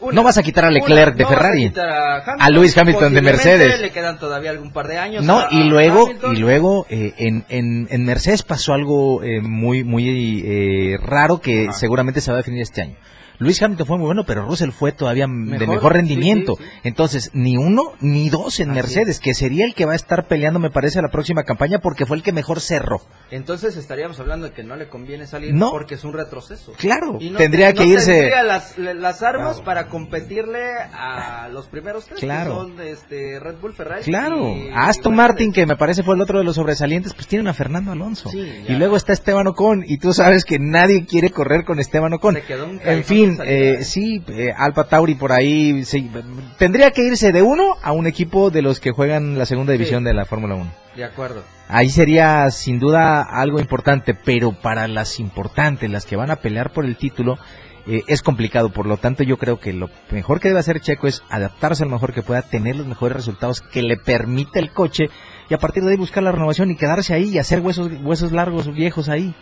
Una- 0.00 0.14
no 0.14 0.22
vas 0.22 0.36
a 0.36 0.42
quitar 0.42 0.66
a 0.66 0.70
Leclerc 0.70 1.14
una, 1.14 1.16
de 1.16 1.22
no 1.22 1.28
vas 1.30 1.38
a 1.38 1.40
Ferrari. 1.40 1.72
a, 1.78 2.16
A 2.38 2.50
Lewis 2.50 2.76
Hamilton 2.76 3.14
de 3.14 3.22
Mercedes. 3.22 3.80
Le 3.80 3.90
quedan 3.90 4.18
todavía 4.18 4.50
algún 4.50 4.70
par 4.72 4.86
de 4.88 4.98
años. 4.98 5.24
No, 5.24 5.38
a- 5.40 5.48
y 5.50 5.64
luego, 5.64 6.04
Hamilton. 6.06 6.36
y 6.36 6.40
luego 6.40 6.86
eh, 6.90 7.14
en, 7.16 7.46
en, 7.48 7.88
en 7.90 8.04
Mercedes 8.04 8.42
pasó 8.42 8.74
algo 8.74 9.22
eh, 9.22 9.40
muy, 9.40 9.82
muy 9.84 10.42
eh, 10.44 10.98
raro 11.02 11.40
que 11.40 11.68
Ajá. 11.68 11.72
seguramente 11.78 12.20
se 12.20 12.30
va 12.30 12.36
a 12.36 12.40
definir 12.40 12.60
este 12.60 12.82
año. 12.82 12.96
Luis 13.38 13.60
Hamilton 13.62 13.86
fue 13.86 13.96
muy 13.98 14.06
bueno, 14.06 14.24
pero 14.24 14.46
Russell 14.46 14.70
fue 14.70 14.92
todavía 14.92 15.24
m- 15.24 15.52
de 15.52 15.58
Mejor, 15.60 15.74
mejor 15.74 15.92
sí, 15.92 15.96
rendimiento. 15.98 16.54
sí, 16.56 16.64
sí. 16.64 16.70
Entonces, 16.84 17.30
ni 17.32 17.56
uno 17.56 17.92
ni 18.00 18.28
dos 18.30 18.60
en 18.60 18.70
Así 18.70 18.76
Mercedes, 18.76 19.18
que 19.20 19.34
sería 19.34 19.64
el 19.64 19.74
que 19.74 19.84
va 19.84 19.92
a 19.92 19.96
estar 19.96 20.26
peleando, 20.28 20.58
me 20.60 20.70
parece, 20.70 21.00
la 21.02 21.08
próxima 21.10 21.42
campaña 21.44 21.78
porque 21.78 22.06
fue 22.06 22.16
el 22.16 22.22
que 22.22 22.32
mejor 22.32 22.60
cerró. 22.60 23.00
Entonces 23.30 23.76
estaríamos 23.76 24.20
hablando 24.20 24.46
de 24.48 24.52
que 24.54 24.62
no 24.62 24.76
le 24.76 24.88
conviene 24.88 25.26
salir 25.26 25.54
No. 25.54 25.70
porque 25.70 25.94
es 25.94 26.04
un 26.04 26.12
retroceso. 26.12 26.72
Claro, 26.78 27.18
Y 27.20 27.30
no 27.30 27.38
tendría 27.38 27.68
te- 27.72 27.80
que 27.80 27.86
no 27.86 27.92
irse. 27.94 28.12
tendría 28.12 28.42
las, 28.42 28.76
las 28.78 29.22
armas 29.22 29.52
Claro. 29.54 29.64
para 29.64 29.88
competirle 29.88 30.62
a 30.94 31.48
los 31.50 31.66
primeros 31.66 32.06
tres 32.06 32.20
Claro. 32.20 32.50
que 32.50 32.56
son 32.60 32.80
este, 32.80 33.40
Red 33.40 33.56
Bull, 33.60 33.72
Ferrari. 33.74 34.02
Claro, 34.04 34.48
y- 34.56 34.70
Aston 34.74 35.14
y 35.14 35.16
Martin, 35.16 35.52
que 35.52 35.66
me 35.66 35.76
parece 35.76 36.02
fue 36.02 36.14
el 36.14 36.20
otro 36.20 36.38
de 36.38 36.44
los 36.44 36.56
sobresalientes, 36.56 37.14
pues 37.14 37.26
tienen 37.26 37.48
a 37.48 37.54
Fernando 37.54 37.92
Alonso. 37.92 38.28
Sí, 38.30 38.64
y 38.68 38.72
luego 38.74 38.96
está 38.96 39.12
Esteban 39.12 39.46
Ocon, 39.46 39.84
y 39.86 39.98
tú 39.98 40.12
sabes 40.12 40.44
que 40.44 40.58
nadie 40.58 41.06
quiere 41.06 41.30
correr 41.30 41.64
con 41.64 41.80
Esteban 41.80 42.12
Ocon. 42.12 42.34
Se 42.34 42.42
quedó 42.42 42.64
un 42.66 42.72
En 42.72 42.78
callejón 42.78 43.02
fin, 43.24 43.38
eh, 43.44 43.78
sí, 43.82 44.22
eh, 44.28 44.52
Alfa 44.56 44.84
Tauri 44.84 45.14
por 45.14 45.32
ahí, 45.32 45.84
sí, 45.84 46.10
tendría 46.58 46.90
que 46.90 47.02
irse 47.02 47.32
de 47.32 47.42
uno 47.42 47.76
a 47.82 47.92
un 47.92 48.06
equipo 48.06 48.50
de 48.50 48.62
los 48.62 48.80
que 48.80 48.90
juegan 48.92 49.38
la 49.38 49.46
segunda 49.46 49.72
división 49.72 50.00
Sí. 50.02 50.04
de 50.06 50.14
la 50.14 50.24
Fórmula 50.24 50.54
1. 50.54 50.70
De 50.96 51.04
acuerdo. 51.04 51.42
Ahí 51.68 51.88
sería 51.88 52.50
sin 52.50 52.78
duda 52.78 53.22
algo 53.22 53.58
importante, 53.58 54.14
pero 54.14 54.52
para 54.52 54.86
las 54.88 55.18
importantes, 55.20 55.90
las 55.90 56.04
que 56.04 56.16
van 56.16 56.30
a 56.30 56.36
pelear 56.36 56.70
por 56.72 56.84
el 56.84 56.96
título, 56.96 57.38
eh, 57.86 58.02
es 58.06 58.22
complicado. 58.22 58.68
Por 58.70 58.86
lo 58.86 58.96
tanto, 58.98 59.22
yo 59.24 59.38
creo 59.38 59.58
que 59.58 59.72
lo 59.72 59.88
mejor 60.10 60.38
que 60.38 60.48
debe 60.48 60.60
hacer 60.60 60.80
Checo 60.80 61.06
es 61.08 61.22
adaptarse 61.30 61.82
al 61.82 61.90
mejor 61.90 62.12
que 62.12 62.22
pueda, 62.22 62.42
tener 62.42 62.76
los 62.76 62.86
mejores 62.86 63.16
resultados 63.16 63.60
que 63.62 63.82
le 63.82 63.96
permita 63.96 64.58
el 64.60 64.70
coche 64.70 65.08
y 65.48 65.54
a 65.54 65.58
partir 65.58 65.82
de 65.82 65.90
ahí 65.92 65.96
buscar 65.96 66.22
la 66.22 66.30
renovación 66.32 66.70
y 66.70 66.76
quedarse 66.76 67.14
ahí 67.14 67.30
y 67.30 67.38
hacer 67.38 67.60
huesos, 67.60 67.90
huesos 68.02 68.32
largos, 68.32 68.72
viejos 68.72 69.08
ahí. 69.08 69.34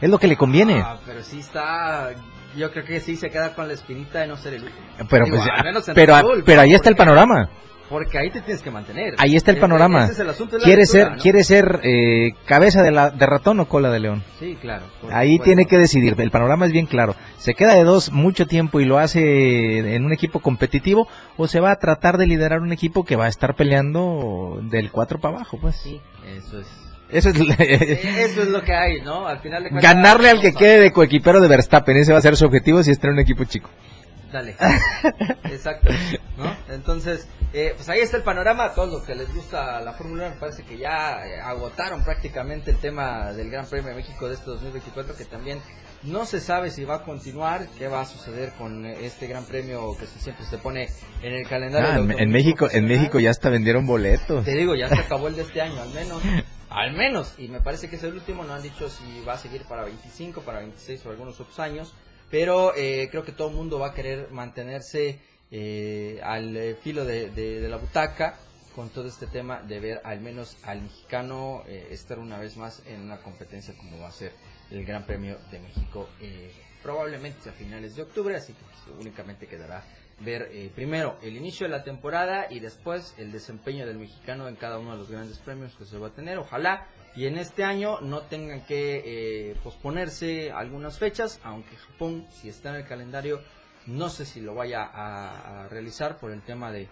Es 0.00 0.10
lo 0.10 0.18
que 0.18 0.26
le 0.28 0.36
conviene. 0.36 0.80
Ah, 0.84 0.98
pero 1.06 1.22
sí 1.22 1.38
está. 1.40 2.10
Yo 2.56 2.70
creo 2.72 2.84
que 2.84 3.00
sí 3.00 3.16
se 3.16 3.30
queda 3.30 3.54
con 3.54 3.68
la 3.68 3.74
espinita 3.74 4.20
de 4.20 4.26
no 4.26 4.36
ser 4.36 4.54
el 4.54 4.64
último. 4.64 4.86
pero 5.08 5.24
Digo, 5.26 5.36
pues, 5.36 5.48
al 5.54 5.64
menos 5.64 5.88
en 5.88 5.94
pero, 5.94 6.16
Red 6.16 6.22
Bull, 6.22 6.42
pero 6.44 6.60
ahí 6.62 6.74
está 6.74 6.88
el 6.88 6.96
panorama. 6.96 7.48
Porque 7.88 8.18
ahí 8.18 8.28
te 8.30 8.42
tienes 8.42 8.62
que 8.62 8.70
mantener. 8.70 9.14
Ahí 9.16 9.34
está 9.34 9.50
el 9.50 9.56
Eh, 9.56 9.60
panorama. 9.60 10.04
ese 10.04 10.12
es 10.12 10.18
el 10.18 10.28
asunto 10.28 10.56
de 10.56 10.58
la 10.60 10.64
¿Quiere 10.66 10.82
lectura, 10.82 11.04
ser, 11.04 11.12
¿no? 11.16 11.22
quiere 11.22 11.44
ser 11.44 11.80
eh, 11.84 12.32
cabeza 12.44 12.82
de, 12.82 12.90
la, 12.90 13.08
de 13.08 13.24
ratón 13.24 13.60
o 13.60 13.66
cola 13.66 13.90
de 13.90 13.98
león? 14.00 14.22
Sí, 14.38 14.58
claro. 14.60 14.84
Ahí 15.10 15.32
supuesto. 15.32 15.44
tiene 15.44 15.64
que 15.64 15.78
decidir, 15.78 16.14
el 16.18 16.30
panorama 16.30 16.66
es 16.66 16.72
bien 16.72 16.84
claro. 16.84 17.14
¿Se 17.38 17.54
queda 17.54 17.72
de 17.74 17.84
dos 17.84 18.12
mucho 18.12 18.46
tiempo 18.46 18.78
y 18.80 18.84
lo 18.84 18.98
hace 18.98 19.94
en 19.94 20.04
un 20.04 20.12
equipo 20.12 20.40
competitivo 20.40 21.08
o 21.38 21.48
se 21.48 21.60
va 21.60 21.70
a 21.70 21.76
tratar 21.78 22.18
de 22.18 22.26
liderar 22.26 22.60
un 22.60 22.72
equipo 22.72 23.04
que 23.06 23.16
va 23.16 23.24
a 23.24 23.28
estar 23.28 23.54
peleando 23.54 24.58
del 24.64 24.90
4 24.90 25.18
para 25.18 25.36
abajo? 25.36 25.58
Pues 25.58 25.76
Sí, 25.76 25.98
eso 26.26 26.58
es. 26.60 26.66
Eso 27.10 27.30
es 27.30 27.36
Eh, 27.58 28.24
Eso 28.24 28.42
es 28.42 28.48
lo 28.48 28.62
que 28.62 28.74
hay, 28.74 29.00
¿no? 29.00 29.26
Al 29.26 29.40
final 29.40 29.64
de 29.64 29.70
cuentas, 29.70 29.94
ganarle 29.94 30.30
al 30.30 30.40
que 30.40 30.52
quede 30.52 30.80
de 30.80 30.92
coequipero 30.92 31.40
de 31.40 31.48
Verstappen, 31.48 31.96
ese 31.96 32.12
va 32.12 32.18
a 32.18 32.22
ser 32.22 32.36
su 32.36 32.44
objetivo 32.46 32.82
si 32.82 32.90
está 32.90 33.08
en 33.08 33.14
un 33.14 33.20
equipo 33.20 33.44
chico. 33.44 33.70
Dale. 34.32 34.56
Exacto. 35.44 35.90
¿No? 36.36 36.54
Entonces, 36.68 37.26
eh, 37.54 37.72
pues 37.74 37.88
ahí 37.88 38.00
está 38.00 38.18
el 38.18 38.22
panorama. 38.22 38.64
A 38.64 38.74
todos 38.74 38.92
los 38.92 39.02
que 39.02 39.14
les 39.14 39.32
gusta 39.34 39.80
la 39.80 39.94
Fórmula 39.94 40.26
1, 40.26 40.34
me 40.34 40.40
parece 40.40 40.64
que 40.64 40.76
ya 40.76 41.26
eh, 41.26 41.40
agotaron 41.40 42.04
prácticamente 42.04 42.70
el 42.70 42.76
tema 42.76 43.32
del 43.32 43.50
Gran 43.50 43.66
Premio 43.66 43.88
de 43.88 43.94
México 43.94 44.28
de 44.28 44.34
este 44.34 44.50
2024, 44.50 45.16
que 45.16 45.24
también 45.24 45.60
no 46.02 46.26
se 46.26 46.40
sabe 46.40 46.70
si 46.70 46.84
va 46.84 46.96
a 46.96 47.02
continuar, 47.02 47.66
qué 47.78 47.88
va 47.88 48.02
a 48.02 48.04
suceder 48.04 48.52
con 48.58 48.84
este 48.84 49.26
Gran 49.28 49.44
Premio 49.44 49.96
que 49.98 50.06
siempre 50.06 50.44
se 50.44 50.58
pone 50.58 50.88
en 51.22 51.32
el 51.32 51.48
calendario. 51.48 51.88
Ah, 51.88 52.14
en, 52.18 52.30
México, 52.30 52.68
en. 52.70 52.86
México 52.86 53.18
ya 53.18 53.30
hasta 53.30 53.48
vendieron 53.48 53.86
boletos. 53.86 54.44
Te 54.44 54.54
digo, 54.54 54.74
ya 54.74 54.88
se 54.88 55.00
acabó 55.00 55.28
el 55.28 55.36
de 55.36 55.42
este 55.42 55.62
año, 55.62 55.80
al 55.80 55.90
menos. 55.90 56.22
Al 56.70 56.92
menos. 56.92 57.34
Y 57.38 57.48
me 57.48 57.60
parece 57.60 57.88
que 57.88 57.96
es 57.96 58.02
el 58.04 58.14
último. 58.14 58.44
No 58.44 58.54
han 58.54 58.62
dicho 58.62 58.88
si 58.88 59.20
va 59.26 59.34
a 59.34 59.38
seguir 59.38 59.62
para 59.62 59.84
25, 59.84 60.42
para 60.42 60.60
26 60.60 61.06
o 61.06 61.10
algunos 61.10 61.40
otros 61.40 61.58
años. 61.58 61.94
Pero 62.30 62.74
eh, 62.76 63.08
creo 63.10 63.24
que 63.24 63.32
todo 63.32 63.48
el 63.48 63.54
mundo 63.54 63.78
va 63.78 63.88
a 63.88 63.94
querer 63.94 64.30
mantenerse 64.30 65.18
eh, 65.50 66.20
al 66.22 66.54
eh, 66.56 66.74
filo 66.74 67.04
de, 67.06 67.30
de- 67.30 67.60
de 67.60 67.68
la 67.68 67.78
butaca 67.78 68.38
con 68.78 68.90
todo 68.90 69.08
este 69.08 69.26
tema 69.26 69.60
de 69.60 69.80
ver 69.80 70.00
al 70.04 70.20
menos 70.20 70.56
al 70.62 70.82
mexicano 70.82 71.64
eh, 71.66 71.88
estar 71.90 72.16
una 72.20 72.38
vez 72.38 72.56
más 72.56 72.80
en 72.86 73.00
una 73.00 73.16
competencia 73.16 73.74
como 73.76 73.98
va 73.98 74.06
a 74.06 74.12
ser 74.12 74.30
el 74.70 74.84
Gran 74.84 75.04
Premio 75.04 75.36
de 75.50 75.58
México. 75.58 76.08
eh, 76.20 76.52
probablemente 76.80 77.50
a 77.50 77.52
finales 77.52 77.96
de 77.96 78.02
octubre, 78.02 78.36
así 78.36 78.52
que 78.52 78.60
pues, 78.62 79.00
únicamente 79.00 79.48
quedará 79.48 79.82
ver 80.20 80.48
eh, 80.52 80.70
primero 80.72 81.18
el 81.22 81.36
inicio 81.36 81.66
de 81.66 81.72
la 81.72 81.82
temporada 81.82 82.46
y 82.50 82.60
después 82.60 83.16
el 83.18 83.32
desempeño 83.32 83.84
del 83.84 83.98
mexicano 83.98 84.46
en 84.46 84.54
cada 84.54 84.78
uno 84.78 84.92
de 84.92 84.98
los 84.98 85.10
grandes 85.10 85.38
premios 85.40 85.74
que 85.74 85.84
se 85.84 85.98
va 85.98 86.06
a 86.06 86.10
tener. 86.10 86.38
Ojalá 86.38 86.86
y 87.16 87.26
en 87.26 87.36
este 87.36 87.64
año 87.64 88.00
no 88.00 88.20
tengan 88.22 88.64
que 88.64 89.02
eh, 89.04 89.56
posponerse 89.64 90.52
algunas 90.52 91.00
fechas, 91.00 91.40
aunque 91.42 91.74
Japón, 91.74 92.28
si 92.30 92.48
está 92.48 92.70
en 92.70 92.76
el 92.76 92.86
calendario, 92.86 93.42
no 93.86 94.08
sé 94.08 94.24
si 94.24 94.40
lo 94.40 94.54
vaya 94.54 94.84
a, 94.84 95.64
a 95.64 95.68
realizar 95.68 96.18
por 96.18 96.30
el 96.30 96.42
tema 96.42 96.70
de, 96.70 96.88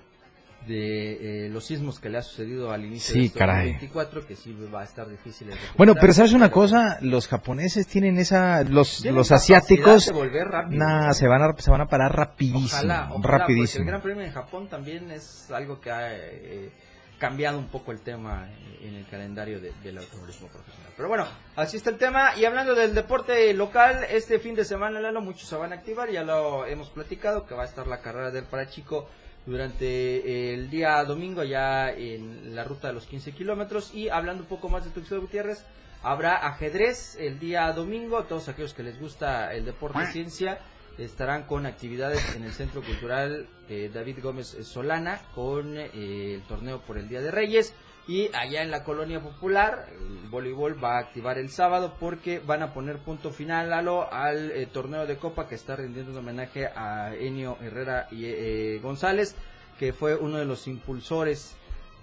de 0.66 1.46
eh, 1.46 1.48
los 1.50 1.64
sismos 1.66 2.00
que 2.00 2.08
le 2.08 2.18
ha 2.18 2.22
sucedido 2.22 2.70
al 2.72 2.84
inicio 2.84 3.12
Sí, 3.14 3.20
de 3.20 3.26
este 3.26 3.38
caray. 3.38 3.72
2024, 3.74 4.26
que 4.26 4.36
sí 4.36 4.56
va 4.74 4.80
a 4.80 4.84
estar 4.84 5.08
difícil. 5.08 5.48
de 5.48 5.54
Bueno, 5.76 5.94
pero 6.00 6.12
sabes 6.12 6.32
una 6.32 6.50
cosa, 6.50 6.98
los 7.02 7.28
japoneses 7.28 7.86
tienen 7.86 8.18
esa, 8.18 8.62
los, 8.64 8.98
Tienen 9.02 9.16
los 9.16 9.32
asiáticos, 9.32 10.06
de 10.06 10.44
nah, 10.70 11.12
se 11.12 11.26
van 11.28 11.42
a, 11.42 11.54
se 11.58 11.70
van 11.70 11.80
a 11.82 11.86
parar 11.86 12.14
rapidísimo, 12.14 12.66
Ojalá, 12.66 12.94
ojalá, 13.10 13.12
porque 13.14 13.28
rapidísimo. 13.38 13.82
el 13.82 13.88
Gran 13.88 14.02
Premio 14.02 14.24
en 14.24 14.32
Japón 14.32 14.68
también 14.68 15.10
es 15.10 15.50
algo 15.50 15.80
que 15.80 15.90
ha 15.90 16.14
eh, 16.14 16.70
cambiado 17.18 17.58
un 17.58 17.68
poco 17.68 17.92
el 17.92 18.00
tema 18.00 18.48
en 18.82 18.94
el 18.94 19.06
calendario 19.08 19.60
de- 19.60 19.72
del 19.82 19.98
automovilismo 19.98 20.48
profesional. 20.48 20.92
Pero 20.96 21.08
bueno, 21.08 21.26
así 21.56 21.76
está 21.76 21.90
el 21.90 21.96
tema. 21.96 22.36
Y 22.36 22.44
hablando 22.44 22.74
del 22.74 22.94
deporte 22.94 23.52
local, 23.54 24.04
este 24.10 24.38
fin 24.38 24.54
de 24.54 24.64
semana, 24.64 25.00
Lalo, 25.00 25.20
muchos 25.20 25.48
se 25.48 25.56
van 25.56 25.72
a 25.72 25.76
activar. 25.76 26.10
Ya 26.10 26.22
lo 26.24 26.66
hemos 26.66 26.90
platicado, 26.90 27.46
que 27.46 27.54
va 27.54 27.62
a 27.62 27.66
estar 27.66 27.86
la 27.86 28.00
carrera 28.00 28.30
del 28.30 28.44
Parachico 28.44 29.08
durante 29.46 30.52
el 30.52 30.68
día 30.68 31.02
domingo 31.04 31.44
ya 31.44 31.90
en 31.90 32.54
la 32.54 32.64
ruta 32.64 32.88
de 32.88 32.94
los 32.94 33.06
15 33.06 33.32
kilómetros. 33.32 33.94
Y 33.94 34.08
hablando 34.08 34.42
un 34.42 34.48
poco 34.48 34.68
más 34.68 34.84
de 34.84 34.90
Tuxedo 34.90 35.20
Gutiérrez, 35.20 35.64
habrá 36.02 36.46
ajedrez 36.46 37.16
el 37.16 37.38
día 37.38 37.72
domingo. 37.72 38.24
Todos 38.24 38.48
aquellos 38.48 38.74
que 38.74 38.82
les 38.82 39.00
gusta 39.00 39.54
el 39.54 39.64
deporte 39.64 40.04
ciencia 40.12 40.58
estarán 40.98 41.44
con 41.44 41.66
actividades 41.66 42.34
en 42.34 42.44
el 42.44 42.52
Centro 42.52 42.82
Cultural 42.82 43.46
eh, 43.68 43.90
David 43.92 44.18
Gómez 44.22 44.56
Solana 44.62 45.20
con 45.34 45.76
eh, 45.76 46.34
el 46.34 46.42
torneo 46.42 46.80
por 46.80 46.98
el 46.98 47.08
Día 47.08 47.20
de 47.20 47.30
Reyes. 47.30 47.74
Y 48.08 48.30
allá 48.34 48.62
en 48.62 48.70
la 48.70 48.84
colonia 48.84 49.20
popular 49.20 49.88
el 49.90 50.28
voleibol 50.28 50.82
va 50.82 50.96
a 50.96 51.00
activar 51.00 51.38
el 51.38 51.50
sábado 51.50 51.96
porque 51.98 52.38
van 52.38 52.62
a 52.62 52.72
poner 52.72 52.98
punto 52.98 53.32
final 53.32 53.68
Lalo, 53.68 54.10
al 54.12 54.52
eh, 54.52 54.66
torneo 54.66 55.06
de 55.06 55.16
copa 55.16 55.48
que 55.48 55.56
está 55.56 55.74
rindiendo 55.74 56.12
un 56.12 56.18
homenaje 56.18 56.66
a 56.66 57.12
Enio 57.16 57.58
Herrera 57.60 58.06
y 58.12 58.78
González 58.78 59.34
que 59.76 59.92
fue 59.92 60.14
uno 60.14 60.38
de 60.38 60.44
los 60.44 60.68
impulsores 60.68 61.56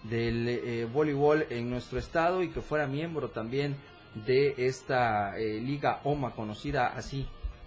del 0.04 0.90
voleibol 0.92 1.48
en 1.50 1.70
nuestro 1.70 1.98
estado 1.98 2.44
y 2.44 2.50
que 2.50 2.62
fuera 2.62 2.86
miembro 2.86 3.30
también 3.30 3.78
de 4.14 4.54
esta 4.58 5.38
liga 5.38 6.02
OMA 6.04 6.36
conocida 6.36 6.88
así 6.88 7.26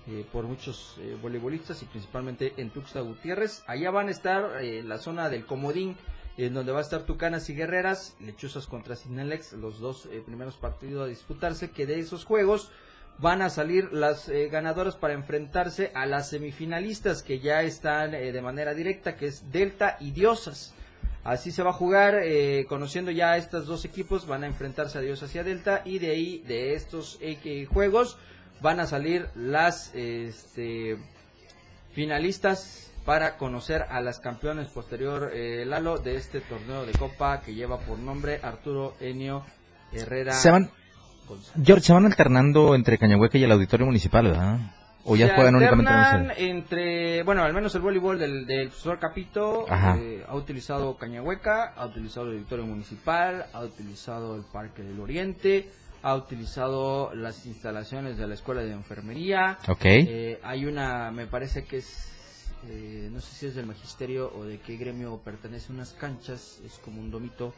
eh, 0.08 0.24
por 0.32 0.44
muchos 0.44 0.96
eh, 1.00 1.16
voleibolistas 1.20 1.82
y 1.82 1.86
principalmente 1.86 2.54
en 2.56 2.70
Tuxtla 2.70 3.00
Gutiérrez. 3.00 3.64
Allá 3.66 3.90
van 3.90 4.08
a 4.08 4.12
estar 4.12 4.62
eh, 4.62 4.82
la 4.82 4.98
zona 4.98 5.28
del 5.28 5.46
Comodín, 5.46 5.96
en 6.36 6.54
donde 6.54 6.72
va 6.72 6.78
a 6.78 6.82
estar 6.82 7.02
Tucanas 7.02 7.48
y 7.48 7.54
Guerreras, 7.54 8.14
Lechuzas 8.20 8.66
contra 8.66 8.94
Sinelex, 8.94 9.54
los 9.54 9.80
dos 9.80 10.06
eh, 10.06 10.22
primeros 10.24 10.56
partidos 10.56 11.04
a 11.04 11.08
disputarse, 11.08 11.70
que 11.70 11.86
de 11.86 11.98
esos 11.98 12.24
juegos 12.24 12.70
van 13.18 13.40
a 13.40 13.48
salir 13.48 13.92
las 13.92 14.28
eh, 14.28 14.48
ganadoras 14.48 14.96
para 14.96 15.14
enfrentarse 15.14 15.90
a 15.94 16.04
las 16.04 16.28
semifinalistas 16.28 17.22
que 17.22 17.40
ya 17.40 17.62
están 17.62 18.10
de 18.10 18.42
manera 18.42 18.74
directa, 18.74 19.16
que 19.16 19.26
es 19.26 19.50
Delta 19.50 19.96
y 20.00 20.10
Diosas. 20.10 20.74
Así 21.24 21.50
se 21.50 21.62
va 21.62 21.70
a 21.70 21.72
jugar, 21.72 22.20
eh, 22.22 22.66
conociendo 22.68 23.10
ya 23.10 23.32
a 23.32 23.36
estos 23.38 23.66
dos 23.66 23.84
equipos, 23.84 24.26
van 24.26 24.44
a 24.44 24.46
enfrentarse 24.46 24.98
a 24.98 25.00
Diosas 25.00 25.34
y 25.34 25.38
a 25.38 25.42
Delta, 25.42 25.82
y 25.84 25.98
de 25.98 26.10
ahí, 26.10 26.44
de 26.46 26.74
estos 26.74 27.18
juegos, 27.72 28.18
van 28.60 28.80
a 28.80 28.86
salir 28.86 29.28
las 29.34 29.94
este, 29.94 30.96
finalistas 31.92 32.90
para 33.04 33.36
conocer 33.36 33.86
a 33.88 34.00
las 34.00 34.18
campeones 34.18 34.68
posterior 34.68 35.30
eh, 35.32 35.64
Lalo 35.64 35.98
de 35.98 36.16
este 36.16 36.40
torneo 36.40 36.84
de 36.84 36.92
copa 36.92 37.40
que 37.40 37.54
lleva 37.54 37.78
por 37.78 37.98
nombre 37.98 38.40
Arturo 38.42 38.94
Enio 39.00 39.44
Herrera 39.92 40.32
Se 40.32 40.50
van, 40.50 40.70
George, 41.62 41.84
se 41.84 41.92
van 41.92 42.06
alternando 42.06 42.74
entre 42.74 42.98
Cañahueca 42.98 43.38
y 43.38 43.44
el 43.44 43.52
auditorio 43.52 43.86
municipal, 43.86 44.24
¿verdad? 44.24 44.58
O 45.04 45.14
ya 45.14 45.28
Se 45.28 45.34
juegan 45.34 45.54
únicamente 45.54 45.92
ese? 45.92 46.48
entre, 46.48 47.22
bueno, 47.22 47.44
al 47.44 47.52
menos 47.54 47.72
el 47.76 47.80
voleibol 47.80 48.18
del, 48.18 48.44
del 48.44 48.68
profesor 48.68 48.98
Capito 48.98 49.66
eh, 49.70 50.24
ha 50.26 50.34
utilizado 50.34 50.96
Cañahueca, 50.96 51.74
ha 51.76 51.86
utilizado 51.86 52.26
el 52.26 52.38
auditorio 52.38 52.66
municipal, 52.66 53.46
ha 53.52 53.60
utilizado 53.60 54.34
el 54.34 54.42
Parque 54.42 54.82
del 54.82 54.98
Oriente, 54.98 55.70
ha 56.02 56.14
utilizado 56.14 57.14
las 57.14 57.46
instalaciones 57.46 58.16
de 58.18 58.26
la 58.26 58.34
Escuela 58.34 58.62
de 58.62 58.72
Enfermería. 58.72 59.58
Ok. 59.68 59.84
Eh, 59.84 60.40
hay 60.42 60.64
una, 60.66 61.10
me 61.10 61.26
parece 61.26 61.64
que 61.64 61.78
es, 61.78 62.06
eh, 62.68 63.08
no 63.12 63.20
sé 63.20 63.34
si 63.34 63.46
es 63.46 63.54
del 63.54 63.66
magisterio 63.66 64.32
o 64.34 64.44
de 64.44 64.58
qué 64.58 64.76
gremio 64.76 65.20
pertenece, 65.24 65.72
unas 65.72 65.92
canchas, 65.92 66.60
es 66.64 66.78
como 66.84 67.00
un 67.00 67.10
domito. 67.10 67.54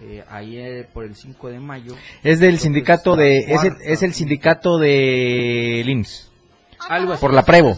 Eh, 0.00 0.24
ahí 0.28 0.58
eh, 0.58 0.88
por 0.92 1.04
el 1.04 1.14
5 1.14 1.50
de 1.50 1.60
mayo. 1.60 1.94
Es 2.24 2.40
del 2.40 2.58
sindicato 2.58 3.14
de, 3.14 3.38
es 3.38 3.62
el, 3.62 3.76
es 3.80 4.02
el 4.02 4.12
sindicato 4.12 4.76
de 4.76 5.82
LIMS. 5.84 6.32
Algo 6.88 7.12
así. 7.12 7.20
Por 7.20 7.32
la 7.32 7.44
Prevo. 7.44 7.76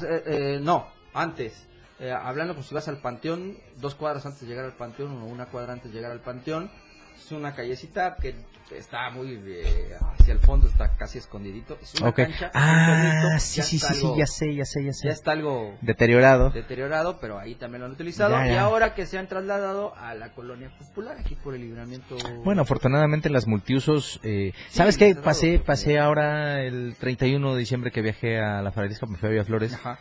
No, 0.61 0.87
antes. 1.13 1.67
Hablando 2.01 2.55
como 2.55 2.67
si 2.67 2.75
vas 2.75 2.89
al 2.89 2.99
Panteón, 2.99 3.59
dos 3.77 3.95
cuadras 3.95 4.25
antes 4.25 4.41
de 4.41 4.47
llegar 4.47 4.65
al 4.65 4.77
Panteón 4.77 5.13
o 5.23 5.27
una 5.27 5.47
cuadra 5.47 5.75
antes 5.75 5.91
de 5.91 5.97
llegar 5.99 6.13
al 6.13 6.21
Panteón. 6.21 6.71
Es 7.17 7.33
una 7.33 7.55
callecita 7.55 8.17
que 8.21 8.35
está 8.77 9.11
muy 9.11 9.41
eh, 9.47 9.95
hacia 10.01 10.33
el 10.35 10.39
fondo, 10.41 10.69
está 10.69 10.97
casi 10.97 11.19
escondidito. 11.19 11.79
Es 11.83 11.95
una 12.01 12.11
Ok. 12.11 12.17
cancha, 12.17 12.51
Ah, 12.55 13.31
un 13.35 13.41
sí, 13.41 13.63
sí, 13.63 13.79
sí, 13.79 13.95
sí, 13.95 14.07
ya 14.17 14.27
sé, 14.27 14.55
ya 14.55 14.65
sé, 14.65 14.85
ya 14.85 14.93
sé. 14.93 15.09
Ya 15.09 15.13
está 15.15 15.33
algo 15.33 15.75
Deteriorado. 15.81 16.51
deteriorado, 16.51 17.19
pero 17.21 17.39
ahí 17.39 17.55
también 17.55 17.81
lo 17.81 17.87
han 17.87 17.93
utilizado. 17.93 18.33
Ya, 18.37 18.53
Y 18.53 18.57
ahora 18.57 18.95
que 18.95 19.07
se 19.07 19.19
han 19.19 19.29
trasladado 19.29 19.95
a 19.97 20.15
la 20.15 20.33
colonia 20.35 20.71
popular, 20.79 21.17
aquí 21.19 21.35
por 21.37 21.55
el 21.55 21.63
libramiento. 21.63 22.17
Bueno, 22.45 22.63
afortunadamente 22.63 23.31
las 23.31 23.47
multiusos, 23.47 24.21
eh, 24.23 24.53
¿sabes 24.71 24.97
qué? 24.99 25.15
Pasé, 25.15 25.59
pasé 25.59 25.99
ahora 25.99 26.63
el 26.63 26.97
31 26.99 27.55
de 27.55 27.59
diciembre 27.61 27.91
que 27.91 28.03
viajé 28.03 28.39
a 28.41 28.63
la 28.63 28.73
Faradisca, 28.73 29.07
me 29.07 29.17
fui 29.17 29.29
a 29.29 29.33
Villaflores, 29.33 29.75
Ajá. 29.75 29.99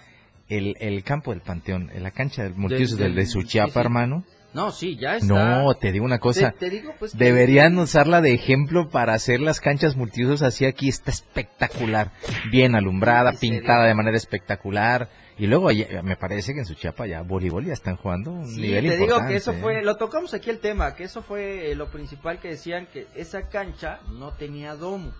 el, 0.49 0.75
el 0.79 1.03
campo 1.03 1.31
del 1.31 1.41
Panteón, 1.41 1.91
en 1.93 2.03
la 2.03 2.11
cancha 2.11 2.43
del 2.43 2.55
multiusos 2.55 2.97
Del- 2.97 3.09
del, 3.15 3.25
de 3.25 3.31
Suchiapa, 3.31 3.67
sí, 3.67 3.73
sí. 3.73 3.79
hermano. 3.79 4.23
No, 4.55 4.71
sí, 4.71 4.95
ya 4.97 5.17
está. 5.17 5.27
No, 5.63 5.73
te 5.75 5.91
digo 5.91 6.05
una 6.05 6.19
cosa. 6.19 6.51
Te- 6.51 6.57
te 6.57 6.69
digo, 6.69 6.93
pues, 6.97 7.11
que- 7.11 7.17
Deberían 7.17 7.77
usarla 7.77 8.21
de 8.21 8.33
ejemplo 8.33 8.89
para 8.89 9.13
hacer 9.13 9.41
las 9.41 9.59
canchas 9.59 9.95
multiusos 9.97 10.41
así 10.41 10.65
aquí. 10.65 10.87
Está 10.87 11.11
espectacular. 11.11 12.11
Bien 12.51 12.73
alumbrada, 12.73 13.33
pintada 13.33 13.83
de 13.85 13.93
manera 13.93 14.15
espectacular. 14.15 15.09
Y 15.37 15.47
luego 15.47 15.69
me 16.03 16.15
parece 16.15 16.53
que 16.53 16.59
en 16.59 16.65
Suchiapa 16.65 17.05
ya 17.05 17.21
voleibol 17.21 17.65
ya 17.65 17.73
están 17.73 17.97
jugando 17.97 18.31
un 18.31 18.47
Sí, 18.47 18.61
nivel 18.61 18.85
te 18.85 18.91
digo 18.93 19.03
importante. 19.03 19.33
que 19.33 19.37
eso 19.37 19.51
¿eh? 19.51 19.57
fue, 19.61 19.83
lo 19.83 19.97
tocamos 19.97 20.33
aquí 20.33 20.49
el 20.49 20.59
tema, 20.59 20.95
que 20.95 21.03
eso 21.03 21.21
fue 21.21 21.71
eh, 21.71 21.75
lo 21.75 21.91
principal 21.91 22.39
que 22.39 22.47
decían 22.47 22.87
que 22.93 23.07
esa 23.15 23.49
cancha 23.49 23.99
no 24.17 24.31
tenía 24.31 24.75
domo. 24.75 25.11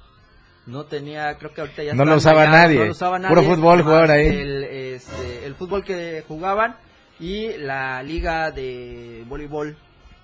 No 0.65 0.85
tenía, 0.85 1.37
creo 1.37 1.53
que 1.53 1.59
ahorita 1.61 1.83
ya 1.83 1.93
No 1.93 2.05
lo 2.05 2.15
usaba 2.15 2.47
nadie. 2.47 2.79
no 2.79 2.85
lo 2.85 2.91
usaba 2.91 3.17
Puro 3.17 3.41
nadie, 3.41 3.55
fútbol 3.55 3.77
más 3.79 3.85
jugaban 3.85 4.11
ahí. 4.11 4.27
El, 4.27 4.63
este, 4.63 5.45
el 5.45 5.55
fútbol 5.55 5.83
que 5.83 6.23
jugaban 6.27 6.77
y 7.19 7.57
la 7.57 8.01
liga 8.03 8.51
de 8.51 9.23
voleibol 9.27 9.77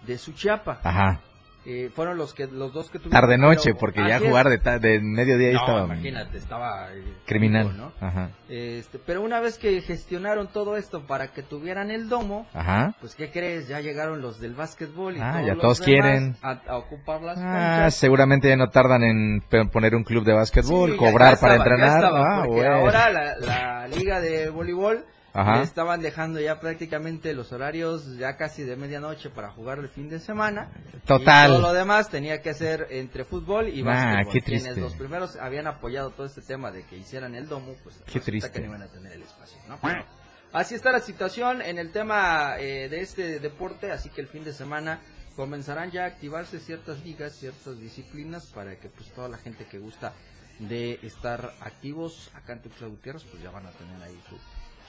de 0.06 0.18
Suchiapa. 0.18 0.80
Ajá. 0.84 1.20
Eh, 1.64 1.92
fueron 1.96 2.18
los 2.18 2.34
que 2.34 2.48
los 2.48 2.74
dos 2.74 2.90
que 2.90 2.98
tuvieron. 2.98 3.22
Tarde 3.22 3.38
noche, 3.38 3.76
porque 3.76 4.00
ya 4.04 4.18
jugar 4.18 4.50
de, 4.50 4.58
ta- 4.58 4.80
de 4.80 5.00
mediodía 5.00 5.50
ahí 5.50 5.54
No, 5.54 5.60
estaba 5.60 5.86
imagínate, 5.86 6.38
estaba 6.40 6.92
eh, 6.92 7.04
criminal. 7.28 7.78
¿no? 7.78 7.92
Ajá. 8.02 8.32
Este, 8.50 8.98
pero 8.98 9.22
una 9.22 9.40
vez 9.40 9.60
que 9.60 9.80
gestionaron 9.82 10.48
todo 10.48 10.76
esto 10.76 11.06
para 11.06 11.28
que 11.28 11.44
tuvieran 11.44 11.92
el 11.92 12.10
domo, 12.10 12.48
Ajá. 12.56 12.96
pues 13.00 13.14
¿qué 13.14 13.30
crees? 13.30 13.68
Ya 13.68 13.80
llegaron 13.80 14.22
los 14.24 14.40
del 14.40 14.56
básquetbol 14.56 15.18
y 15.18 15.20
Ah, 15.22 15.34
todos 15.34 15.46
ya 15.46 15.54
los 15.54 15.62
todos 15.62 15.82
quieren. 15.82 16.36
a, 16.42 16.60
a 16.68 16.78
ocupar 16.78 17.22
las 17.22 17.38
Ah, 17.40 17.92
seguramente 17.92 18.50
ya 18.50 18.58
no 18.58 18.72
tardan 18.72 19.04
en 19.04 19.44
poner 19.72 19.94
un 19.94 20.04
club 20.04 20.26
de 20.26 20.34
básquetbol, 20.34 20.94
Sí, 20.94 20.98
cobrar 20.98 21.36
ya 21.36 21.42
para 21.42 21.54
estaba, 21.58 21.58
ya 21.58 21.74
entrenar. 21.76 21.96
estaba, 22.04 22.38
Ah, 22.40 22.44
porque 22.44 22.60
bueno. 22.60 22.76
ahora 22.76 23.10
la, 23.12 23.38
la 23.38 23.88
liga 23.88 24.20
de 24.20 24.50
voleibol 24.50 25.06
Ajá. 25.34 25.62
estaban 25.62 26.02
dejando 26.02 26.40
ya 26.42 26.60
prácticamente 26.60 27.34
los 27.34 27.52
horarios 27.54 28.18
ya 28.18 28.36
casi 28.36 28.64
de 28.64 28.76
medianoche 28.76 29.30
para 29.30 29.50
jugar 29.52 29.80
el 29.80 29.88
fin 29.90 30.10
de 30.10 30.20
semana. 30.20 30.70
Total. 31.06 31.50
Y 31.50 31.54
todo 31.54 31.62
lo 31.62 31.74
demás 31.74 32.10
tenía 32.10 32.42
que 32.42 32.54
ser 32.54 32.88
entre 32.90 33.24
fútbol 33.24 33.70
y 33.70 33.82
Ah, 33.82 33.86
básquetbol. 33.86 34.34
qué 34.34 34.42
Quienes 34.42 34.78
los 34.78 34.94
primeros 34.96 35.36
habían 35.38 35.68
apoyado 35.68 36.10
todo 36.12 36.26
este 36.26 36.42
tema 36.42 36.72
de 36.72 36.84
que 36.84 36.98
hicieran 36.98 37.34
el 37.36 37.48
domo, 37.48 37.76
pues 37.84 37.96
Qué 38.12 38.20
triste. 38.20 38.52
que 38.52 38.60
no 38.60 38.66
iban 38.68 38.82
a 38.82 38.88
tener 38.88 39.14
el 39.14 39.22
espacio, 39.22 39.58
¿no? 39.68 39.78
Pero 39.82 40.06
así 40.54 40.76
está 40.76 40.92
la 40.92 41.00
situación 41.00 41.62
en 41.62 41.78
el 41.78 41.92
tema 41.92 42.56
eh, 42.60 42.90
de 42.90 43.00
este 43.02 43.40
deporte, 43.40 43.92
así 43.92 44.10
que 44.10 44.20
el 44.22 44.28
fin 44.28 44.44
de 44.44 44.52
semana 44.54 45.00
comenzarán 45.38 45.92
ya 45.92 46.04
a 46.04 46.08
activarse 46.08 46.60
ciertas 46.60 47.04
ligas, 47.06 47.34
ciertas 47.38 47.80
disciplinas 47.80 48.48
para 48.48 48.76
que 48.76 48.90
pues 48.90 49.10
toda 49.14 49.30
la 49.30 49.38
gente 49.38 49.64
que 49.66 49.80
gusta 49.80 50.12
de 50.60 51.00
estar 51.04 51.54
activos 51.62 52.30
acá 52.36 52.52
en 52.54 52.62
Tuxtla 52.64 52.88
Gutiérrez, 52.88 53.24
pues 53.24 53.42
ya 53.42 53.50
van 53.50 53.66
a 53.66 53.72
tener 53.72 54.04
ahí 54.04 54.20
su, 54.30 54.36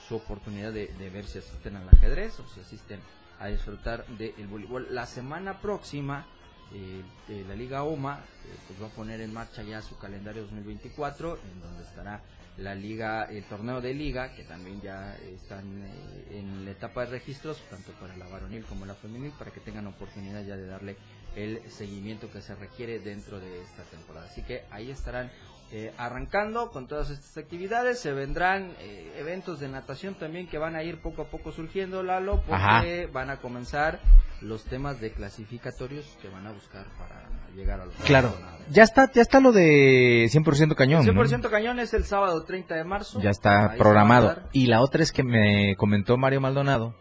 su 0.07 0.15
oportunidad 0.15 0.73
de, 0.73 0.87
de 0.87 1.09
ver 1.09 1.25
si 1.25 1.39
asisten 1.39 1.75
al 1.75 1.87
ajedrez 1.89 2.39
o 2.39 2.47
si 2.47 2.59
asisten 2.59 2.99
a 3.39 3.47
disfrutar 3.47 4.05
del 4.07 4.47
voleibol. 4.47 4.87
La 4.91 5.05
semana 5.05 5.59
próxima, 5.59 6.25
eh, 6.73 7.01
eh, 7.29 7.45
la 7.47 7.55
Liga 7.55 7.83
OMA 7.83 8.19
eh, 8.19 8.55
pues 8.67 8.81
va 8.81 8.87
a 8.87 8.95
poner 8.95 9.21
en 9.21 9.33
marcha 9.33 9.63
ya 9.63 9.81
su 9.81 9.97
calendario 9.97 10.43
2024, 10.43 11.37
en 11.37 11.61
donde 11.61 11.83
estará 11.83 12.21
la 12.57 12.75
liga, 12.75 13.23
el 13.23 13.43
torneo 13.45 13.81
de 13.81 13.93
liga, 13.93 14.33
que 14.35 14.43
también 14.43 14.79
ya 14.81 15.15
están 15.15 15.83
eh, 15.83 16.37
en 16.37 16.65
la 16.65 16.71
etapa 16.71 17.01
de 17.01 17.11
registros, 17.11 17.57
tanto 17.69 17.91
para 17.93 18.15
la 18.15 18.27
varonil 18.27 18.63
como 18.65 18.85
la 18.85 18.93
femenil, 18.93 19.31
para 19.37 19.51
que 19.51 19.59
tengan 19.59 19.87
oportunidad 19.87 20.43
ya 20.45 20.55
de 20.55 20.67
darle 20.67 20.95
el 21.35 21.61
seguimiento 21.71 22.31
que 22.31 22.41
se 22.41 22.53
requiere 22.53 22.99
dentro 22.99 23.39
de 23.39 23.61
esta 23.61 23.83
temporada. 23.83 24.27
Así 24.27 24.43
que 24.43 24.65
ahí 24.69 24.91
estarán 24.91 25.31
eh, 25.75 25.91
arrancando 25.97 26.69
con 26.69 26.87
todas 26.87 27.09
estas 27.09 27.35
actividades. 27.35 27.99
Se 27.99 28.11
vendrán 28.11 28.75
eh, 28.79 29.11
eventos 29.17 29.59
de 29.59 29.67
natación 29.67 30.13
también 30.13 30.47
que 30.47 30.59
van 30.59 30.75
a 30.75 30.83
ir 30.83 31.01
poco 31.01 31.23
a 31.23 31.25
poco 31.25 31.51
surgiendo, 31.51 32.03
Lalo, 32.03 32.43
porque 32.47 33.09
van 33.11 33.31
a 33.31 33.37
comenzar 33.37 33.99
los 34.39 34.63
temas 34.65 35.01
de 35.01 35.13
clasificatorios 35.13 36.05
que 36.21 36.29
van 36.29 36.45
a 36.45 36.51
buscar 36.51 36.85
para 36.99 37.27
llegar 37.55 37.81
a 37.81 37.85
los 37.85 37.95
Claro. 38.05 38.35
Ya 38.69 38.83
está, 38.83 39.11
ya 39.11 39.23
está 39.23 39.39
lo 39.39 39.51
de 39.51 40.29
100% 40.31 40.75
cañón. 40.75 41.07
¿no? 41.07 41.11
100% 41.11 41.49
cañón 41.49 41.79
es 41.79 41.95
el 41.95 42.03
sábado 42.03 42.43
30 42.43 42.75
de 42.75 42.83
marzo. 42.83 43.19
Ya 43.19 43.31
está 43.31 43.73
programado. 43.75 44.43
Y 44.51 44.67
la 44.67 44.79
otra 44.79 45.01
es 45.01 45.11
que 45.11 45.23
me 45.23 45.75
comentó 45.75 46.17
Mario 46.17 46.39
Maldonado 46.39 46.93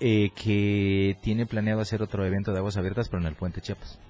eh, 0.00 0.30
que 0.34 1.16
tiene 1.22 1.46
planeado 1.46 1.80
hacer 1.80 2.02
otro 2.02 2.26
evento 2.26 2.50
de 2.50 2.58
aguas 2.58 2.76
abiertas, 2.76 3.08
pero 3.08 3.22
en 3.22 3.28
el 3.28 3.36
Puente 3.36 3.60
Chiapas. 3.60 4.00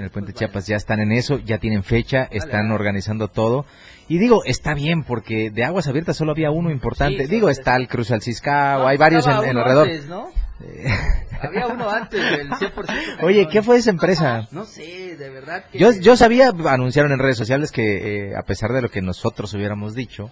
En 0.00 0.04
el 0.06 0.10
Puente 0.10 0.32
Pues 0.32 0.40
vaya. 0.40 0.46
Chiapas 0.48 0.66
ya 0.66 0.76
están 0.76 1.00
en 1.00 1.12
eso, 1.12 1.38
ya 1.38 1.58
tienen 1.58 1.82
fecha, 1.82 2.24
están 2.30 2.62
dale. 2.62 2.74
organizando 2.74 3.28
todo. 3.28 3.66
Y 4.08 4.18
digo, 4.18 4.42
está 4.44 4.74
bien, 4.74 5.04
porque 5.04 5.50
de 5.50 5.62
aguas 5.62 5.86
abiertas 5.86 6.16
solo 6.16 6.32
había 6.32 6.50
uno 6.50 6.70
importante. 6.70 7.24
Sí, 7.26 7.30
digo, 7.30 7.42
solo 7.48 7.52
está 7.52 7.76
el 7.76 7.86
Cruz 7.86 8.10
al 8.10 8.22
Ciscao, 8.22 8.80
No, 8.80 8.88
hay 8.88 8.96
varios 8.96 9.26
en, 9.26 9.32
en 9.32 9.56
alrededor. 9.58 9.88
antes, 9.88 10.06
¿no? 10.06 10.28
Había 11.42 11.66
uno 11.68 11.88
antes 11.88 12.20
del 12.22 12.50
100%. 12.50 13.22
Oye. 13.22 13.48
¿qué 13.48 13.62
fue 13.62 13.78
esa 13.78 13.88
empresa? 13.90 14.46
No 14.50 14.66
sé, 14.66 15.16
de 15.16 15.30
verdad 15.30 15.64
que... 15.72 15.78
Yo, 15.78 15.90
yo 15.92 16.14
sabía, 16.16 16.52
anunciaron 16.68 17.12
en 17.12 17.18
redes 17.18 17.38
sociales 17.38 17.72
que 17.72 18.28
eh, 18.30 18.36
a 18.36 18.42
pesar 18.42 18.72
de 18.72 18.82
lo 18.82 18.90
que 18.90 19.00
nosotros 19.00 19.54
hubiéramos 19.54 19.94
dicho, 19.94 20.30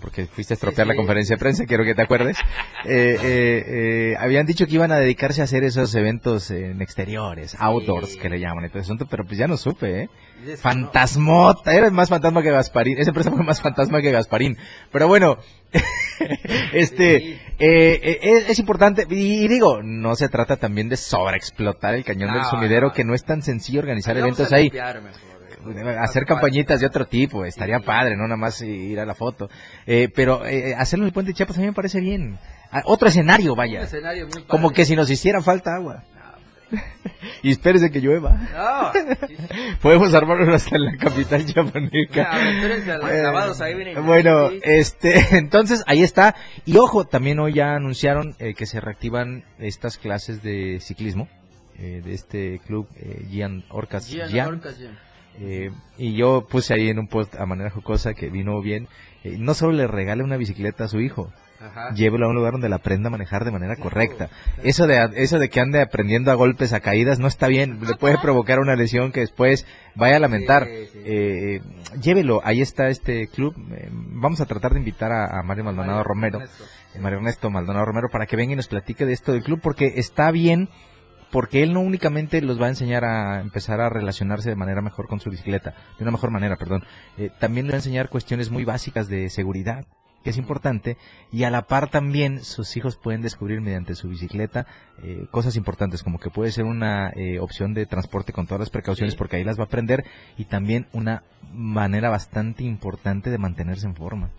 porque 0.00 0.26
fuiste 0.26 0.54
a 0.54 0.56
estropear 0.56 0.86
Sí, 0.86 0.90
la 0.90 0.96
conferencia 0.96 1.36
de 1.36 1.40
prensa, 1.40 1.64
quiero 1.66 1.84
que 1.84 1.94
te 1.94 2.02
acuerdes, 2.02 2.36
eh, 2.84 3.16
eh, 3.22 3.64
eh, 3.66 4.16
habían 4.18 4.46
dicho 4.46 4.66
que 4.66 4.74
iban 4.74 4.92
a 4.92 4.96
dedicarse 4.96 5.40
a 5.40 5.44
hacer 5.44 5.64
esos 5.64 5.94
eventos 5.94 6.50
en 6.50 6.80
exteriores, 6.82 7.56
outdoors, 7.58 8.16
que 8.16 8.28
le 8.28 8.40
llaman 8.40 8.64
eso, 8.64 8.96
pero 9.08 9.24
pues 9.24 9.38
ya 9.38 9.46
no 9.46 9.56
supe, 9.56 10.02
¿eh? 10.02 10.08
Fantasmota, 10.56 11.72
eres 11.72 11.92
más 11.92 12.08
fantasma 12.08 12.42
que 12.42 12.50
Gasparín, 12.50 12.98
esa 12.98 13.10
empresa 13.10 13.30
fue 13.30 13.44
más 13.44 13.60
fantasma 13.60 14.00
que 14.02 14.10
Gasparín, 14.10 14.56
pero 14.90 15.06
bueno, 15.08 15.38
este, 16.72 17.16
eh, 17.16 17.38
eh, 17.58 18.18
es, 18.22 18.50
es 18.50 18.58
importante, 18.58 19.06
y, 19.08 19.44
y 19.44 19.48
digo, 19.48 19.82
no 19.82 20.16
se 20.16 20.28
trata 20.28 20.56
también 20.56 20.88
de 20.88 20.96
sobreexplotar 20.96 21.94
el 21.94 22.04
cañón 22.04 22.32
del 22.32 22.44
sumidero, 22.44 22.88
no. 22.88 22.92
que 22.92 23.04
no 23.04 23.14
es 23.14 23.24
tan 23.24 23.42
sencillo 23.42 23.80
organizar 23.80 24.14
Vamos 24.14 24.38
eventos 24.38 24.52
ahí. 24.52 24.70
mejor, 24.70 24.96
eh. 24.96 25.31
Hacer 26.00 26.24
campañitas 26.24 26.80
de 26.80 26.86
otro 26.86 27.06
tipo, 27.06 27.44
estaría 27.44 27.78
padre, 27.80 28.16
no 28.16 28.24
nada 28.24 28.36
más 28.36 28.60
ir 28.62 28.98
a 29.00 29.06
la 29.06 29.14
foto. 29.14 29.48
Eh, 29.86 30.08
pero 30.14 30.44
eh, 30.46 30.74
hacerlo 30.74 31.04
en 31.04 31.08
el 31.08 31.12
puente 31.12 31.30
de 31.30 31.34
Chiapas 31.34 31.56
a 31.58 31.60
mí 31.60 31.66
me 31.66 31.72
parece 31.72 32.00
bien. 32.00 32.38
Ah, 32.70 32.82
otro 32.84 33.08
escenario, 33.08 33.52
Un 33.52 33.58
vaya. 33.58 33.82
escenario 33.82 34.26
muy 34.26 34.44
Como 34.44 34.70
que 34.70 34.84
si 34.84 34.96
nos 34.96 35.10
hiciera 35.10 35.42
falta 35.42 35.74
agua. 35.74 36.04
y 37.42 37.50
espérese 37.50 37.90
que 37.90 38.00
llueva. 38.00 38.30
No, 38.32 38.92
sí, 38.92 39.26
sí. 39.28 39.36
Podemos 39.82 40.14
armarlo 40.14 40.54
hasta 40.54 40.76
en 40.76 40.84
la 40.84 40.96
capital 40.96 41.44
chiapaneca. 41.44 42.14
Ya, 42.14 42.50
espérense 42.50 42.92
a 42.92 42.96
los 43.36 43.60
Eh, 43.60 43.64
ahí. 43.64 43.94
Bueno, 44.02 44.50
este, 44.62 45.36
entonces 45.36 45.82
ahí 45.86 46.02
está. 46.02 46.34
Y 46.64 46.76
ojo, 46.78 47.04
también 47.06 47.38
hoy 47.40 47.54
ya 47.54 47.74
anunciaron 47.74 48.34
eh, 48.38 48.54
que 48.54 48.66
se 48.66 48.80
reactivan 48.80 49.44
estas 49.58 49.98
clases 49.98 50.42
de 50.42 50.78
ciclismo 50.80 51.28
eh, 51.78 52.00
de 52.04 52.14
este 52.14 52.60
club 52.66 52.88
eh, 52.96 53.26
Gian 53.30 53.64
Orcas. 53.70 54.08
Gian 54.08 54.30
Gian. 54.30 54.48
Orcas, 54.48 54.78
Gian. 54.78 54.98
Eh, 55.40 55.70
y 55.98 56.14
yo 56.14 56.46
puse 56.48 56.74
ahí 56.74 56.88
en 56.88 56.98
un 56.98 57.08
post 57.08 57.34
a 57.36 57.46
manera 57.46 57.70
jocosa 57.70 58.12
que 58.14 58.28
vino 58.28 58.60
bien 58.60 58.86
eh, 59.24 59.36
no 59.38 59.54
solo 59.54 59.72
le 59.72 59.86
regale 59.86 60.24
una 60.24 60.36
bicicleta 60.36 60.84
a 60.84 60.88
su 60.88 61.00
hijo, 61.00 61.32
Ajá. 61.60 61.94
llévelo 61.94 62.26
a 62.26 62.28
un 62.30 62.34
lugar 62.34 62.52
donde 62.52 62.68
la 62.68 62.76
aprenda 62.76 63.06
a 63.06 63.10
manejar 63.10 63.44
de 63.44 63.52
manera 63.52 63.76
correcta. 63.76 64.30
Eso 64.64 64.88
de 64.88 65.10
eso 65.14 65.38
de 65.38 65.48
que 65.48 65.60
ande 65.60 65.80
aprendiendo 65.80 66.32
a 66.32 66.34
golpes, 66.34 66.72
a 66.72 66.80
caídas, 66.80 67.20
no 67.20 67.28
está 67.28 67.46
bien. 67.46 67.78
Le 67.86 67.94
puede 67.94 68.18
provocar 68.22 68.58
una 68.58 68.74
lesión 68.74 69.12
que 69.12 69.20
después 69.20 69.64
vaya 69.94 70.16
a 70.16 70.18
lamentar. 70.18 70.66
Sí, 70.66 70.86
sí. 70.92 71.02
Eh, 71.04 71.60
llévelo, 72.00 72.40
ahí 72.42 72.60
está 72.60 72.88
este 72.88 73.28
club. 73.28 73.54
Eh, 73.76 73.88
vamos 73.92 74.40
a 74.40 74.46
tratar 74.46 74.72
de 74.72 74.80
invitar 74.80 75.12
a, 75.12 75.38
a 75.38 75.42
Mario 75.44 75.64
Maldonado 75.64 75.98
Mario 75.98 76.08
Romero, 76.08 76.38
Ernesto. 76.40 76.64
Mario 77.00 77.18
Ernesto 77.18 77.50
Maldonado 77.50 77.84
Romero, 77.84 78.08
para 78.10 78.26
que 78.26 78.34
venga 78.34 78.54
y 78.54 78.56
nos 78.56 78.66
platique 78.66 79.06
de 79.06 79.12
esto 79.12 79.32
del 79.32 79.44
club, 79.44 79.60
porque 79.62 79.92
está 79.96 80.32
bien. 80.32 80.68
Porque 81.32 81.62
él 81.64 81.72
no 81.72 81.80
únicamente 81.80 82.40
los 82.42 82.60
va 82.60 82.66
a 82.66 82.68
enseñar 82.68 83.04
a 83.04 83.40
empezar 83.40 83.80
a 83.80 83.88
relacionarse 83.88 84.50
de 84.50 84.54
manera 84.54 84.82
mejor 84.82 85.08
con 85.08 85.18
su 85.18 85.30
bicicleta, 85.30 85.74
de 85.98 86.04
una 86.04 86.12
mejor 86.12 86.30
manera, 86.30 86.56
perdón. 86.56 86.84
Eh, 87.18 87.30
también 87.40 87.66
le 87.66 87.72
va 87.72 87.76
a 87.76 87.78
enseñar 87.78 88.10
cuestiones 88.10 88.50
muy 88.50 88.64
básicas 88.64 89.08
de 89.08 89.30
seguridad, 89.30 89.86
que 90.22 90.30
es 90.30 90.36
importante, 90.36 90.98
y 91.32 91.42
a 91.42 91.50
la 91.50 91.62
par 91.62 91.90
también 91.90 92.44
sus 92.44 92.76
hijos 92.76 92.96
pueden 92.96 93.22
descubrir 93.22 93.60
mediante 93.60 93.96
su 93.96 94.08
bicicleta 94.08 94.66
eh, 95.02 95.26
cosas 95.32 95.56
importantes, 95.56 96.02
como 96.04 96.20
que 96.20 96.30
puede 96.30 96.52
ser 96.52 96.64
una 96.64 97.10
eh, 97.16 97.40
opción 97.40 97.74
de 97.74 97.86
transporte 97.86 98.32
con 98.32 98.46
todas 98.46 98.60
las 98.60 98.70
precauciones, 98.70 99.14
Sí. 99.14 99.18
porque 99.18 99.36
ahí 99.36 99.44
las 99.44 99.58
va 99.58 99.62
a 99.62 99.66
aprender, 99.66 100.04
y 100.36 100.44
también 100.44 100.86
una 100.92 101.24
manera 101.52 102.08
bastante 102.10 102.62
importante 102.62 103.30
de 103.30 103.38
mantenerse 103.38 103.86
en 103.86 103.96
forma. 103.96 104.30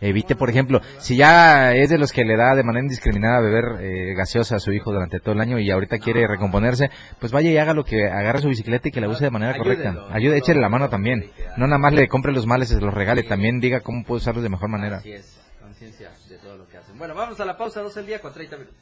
Evite, 0.00 0.34
por 0.34 0.48
ejemplo, 0.48 0.80
si 0.98 1.16
ya 1.16 1.74
es 1.74 1.90
de 1.90 1.98
los 1.98 2.12
que 2.12 2.24
le 2.24 2.36
da 2.36 2.54
de 2.54 2.62
manera 2.62 2.82
indiscriminada 2.82 3.40
beber 3.40 3.80
eh, 3.80 4.14
gaseosa 4.14 4.56
a 4.56 4.58
su 4.58 4.72
hijo 4.72 4.92
durante 4.92 5.20
todo 5.20 5.34
el 5.34 5.40
año 5.40 5.58
y 5.58 5.70
ahorita 5.70 5.98
quiere 5.98 6.26
recomponerse, 6.26 6.90
pues 7.18 7.32
vaya 7.32 7.50
y 7.50 7.58
haga 7.58 7.74
lo 7.74 7.84
que 7.84 8.06
agarre 8.06 8.40
su 8.40 8.48
bicicleta 8.48 8.88
y 8.88 8.92
que 8.92 9.00
la 9.00 9.08
use 9.08 9.24
de 9.24 9.30
manera 9.30 9.56
correcta. 9.56 10.06
Ayude, 10.10 10.38
échele 10.38 10.60
la 10.60 10.68
mano 10.68 10.88
también. 10.88 11.30
No 11.56 11.66
nada 11.66 11.78
más 11.78 11.92
le 11.92 12.08
compre 12.08 12.32
los 12.32 12.46
males 12.46 12.68
se 12.68 12.80
los 12.80 12.94
regale, 12.94 13.22
también 13.22 13.60
diga 13.60 13.80
cómo 13.80 14.04
puede 14.04 14.18
usarlos 14.18 14.42
de 14.42 14.48
mejor 14.48 14.68
manera. 14.68 14.98
Así 14.98 15.12
es, 15.12 15.40
conciencia 15.60 16.10
de 16.28 16.38
todo 16.38 16.56
lo 16.56 16.68
que 16.68 16.78
hacen. 16.78 16.96
Bueno, 16.98 17.14
vamos 17.14 17.38
a 17.40 17.44
la 17.44 17.56
pausa, 17.56 17.80
12 17.80 18.00
el 18.00 18.06
día 18.06 18.20
con 18.20 18.32
30 18.32 18.56
minutos. 18.56 18.78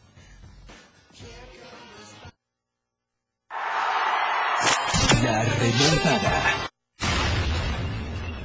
La 5.23 5.43
remontada. 5.43 6.68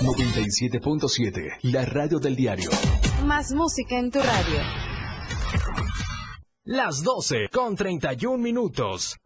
97.7. 0.00 1.58
La 1.62 1.84
radio 1.84 2.18
del 2.18 2.34
diario. 2.34 2.70
Más 3.24 3.52
música 3.52 3.98
en 3.98 4.10
tu 4.10 4.18
radio. 4.18 4.60
Las 6.64 7.02
12 7.02 7.48
con 7.52 7.76
31 7.76 8.38
minutos. 8.38 9.16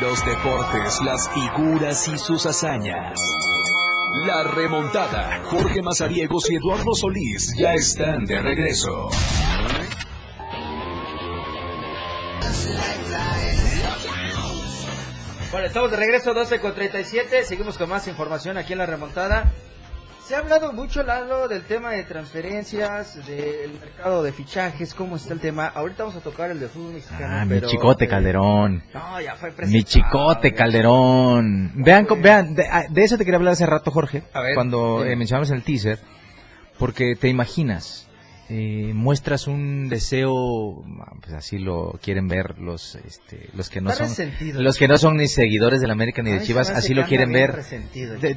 Los 0.00 0.24
deportes, 0.24 1.00
las 1.02 1.28
figuras 1.30 2.08
y 2.08 2.18
sus 2.18 2.46
hazañas. 2.46 3.20
La 4.26 4.44
remontada. 4.44 5.42
Jorge 5.44 5.82
Mazariegos 5.82 6.50
y 6.50 6.56
Eduardo 6.56 6.94
Solís 6.94 7.54
ya 7.58 7.74
están 7.74 8.24
de 8.24 8.40
regreso. 8.40 9.10
Bueno, 15.52 15.66
estamos 15.66 15.90
de 15.90 15.96
regreso 15.98 16.32
12 16.32 16.60
con 16.60 16.74
37. 16.74 17.44
Seguimos 17.44 17.76
con 17.76 17.88
más 17.88 18.08
información 18.08 18.56
aquí 18.56 18.72
en 18.72 18.78
la 18.78 18.86
remontada. 18.86 19.52
Se 20.26 20.34
ha 20.34 20.38
hablado 20.38 20.72
mucho, 20.72 21.02
Lalo, 21.02 21.46
del 21.48 21.64
tema 21.64 21.90
de 21.90 22.04
transferencias, 22.04 23.16
del 23.26 23.72
mercado 23.78 24.22
de 24.22 24.32
fichajes, 24.32 24.94
cómo 24.94 25.16
está 25.16 25.34
el 25.34 25.40
tema. 25.40 25.66
Ahorita 25.66 26.04
vamos 26.04 26.16
a 26.18 26.20
tocar 26.22 26.50
el 26.52 26.60
de 26.60 26.68
fútbol 26.68 26.94
mexicano. 26.94 27.26
Ah, 27.40 27.44
mi 27.44 27.60
chicote 27.60 28.04
eh, 28.04 28.08
Calderón. 28.08 28.82
No, 28.94 29.20
ya 29.20 29.34
fue 29.34 29.52
Mi 29.66 29.82
chicote. 29.82 30.54
Calderón. 30.54 31.72
Vean, 31.74 32.06
co- 32.06 32.16
vean, 32.16 32.54
de, 32.54 32.66
ah, 32.70 32.84
de 32.88 33.02
eso 33.04 33.18
te 33.18 33.24
quería 33.24 33.36
hablar 33.38 33.52
hace 33.54 33.66
rato, 33.66 33.90
Jorge, 33.90 34.22
A 34.32 34.40
ver, 34.40 34.54
cuando 34.54 35.04
eh, 35.04 35.16
mencionamos 35.16 35.50
en 35.50 35.56
el 35.56 35.64
teaser, 35.64 35.98
porque 36.78 37.14
te 37.16 37.28
imaginas, 37.28 38.08
eh, 38.54 38.92
muestras 38.92 39.46
un 39.46 39.88
deseo, 39.88 40.84
pues 41.22 41.32
así 41.32 41.58
lo 41.58 41.98
quieren 42.02 42.28
ver 42.28 42.58
los, 42.58 42.96
este, 42.96 43.48
los 43.54 43.70
que 43.70 43.80
no 43.80 43.90
Está 43.90 44.06
son, 44.08 44.30
los 44.62 44.76
que 44.76 44.88
no 44.88 44.98
son 44.98 45.16
ni 45.16 45.26
seguidores 45.26 45.80
del 45.80 45.90
América 45.90 46.20
ni 46.22 46.32
de 46.32 46.42
Chivas, 46.42 46.68
así 46.68 46.92
lo 46.92 47.06
quieren 47.06 47.32
ver. 47.32 47.62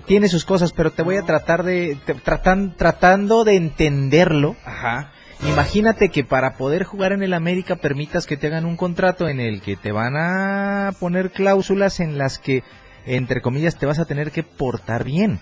tiene 0.05 0.29
sus 0.29 0.45
cosas, 0.45 0.71
pero 0.71 0.91
te 0.91 1.03
voy 1.03 1.17
a 1.17 1.23
tratar 1.23 1.63
de, 1.63 1.97
te- 2.05 2.13
tratan, 2.13 2.77
tratando 2.77 3.43
de 3.43 3.57
entenderlo. 3.57 4.55
Ajá. 4.63 5.11
Imagínate 5.49 6.07
que 6.07 6.23
para 6.23 6.55
poder 6.55 6.85
jugar 6.85 7.11
en 7.11 7.21
el 7.21 7.33
América 7.33 7.75
permitas 7.75 8.25
que 8.25 8.37
te 8.37 8.47
hagan 8.47 8.65
un 8.65 8.77
contrato 8.77 9.27
en 9.27 9.41
el 9.41 9.61
que 9.61 9.75
te 9.75 9.91
van 9.91 10.15
a 10.15 10.93
poner 10.97 11.31
cláusulas 11.31 11.99
en 11.99 12.17
las 12.17 12.39
que, 12.39 12.63
entre 13.05 13.41
comillas, 13.41 13.77
te 13.77 13.85
vas 13.85 13.99
a 13.99 14.05
tener 14.05 14.31
que 14.31 14.43
portar 14.43 15.03
bien. 15.03 15.41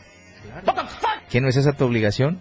¿Qué 1.30 1.42
no 1.42 1.48
es 1.48 1.58
esa 1.58 1.74
tu 1.74 1.86
obligación? 1.86 2.40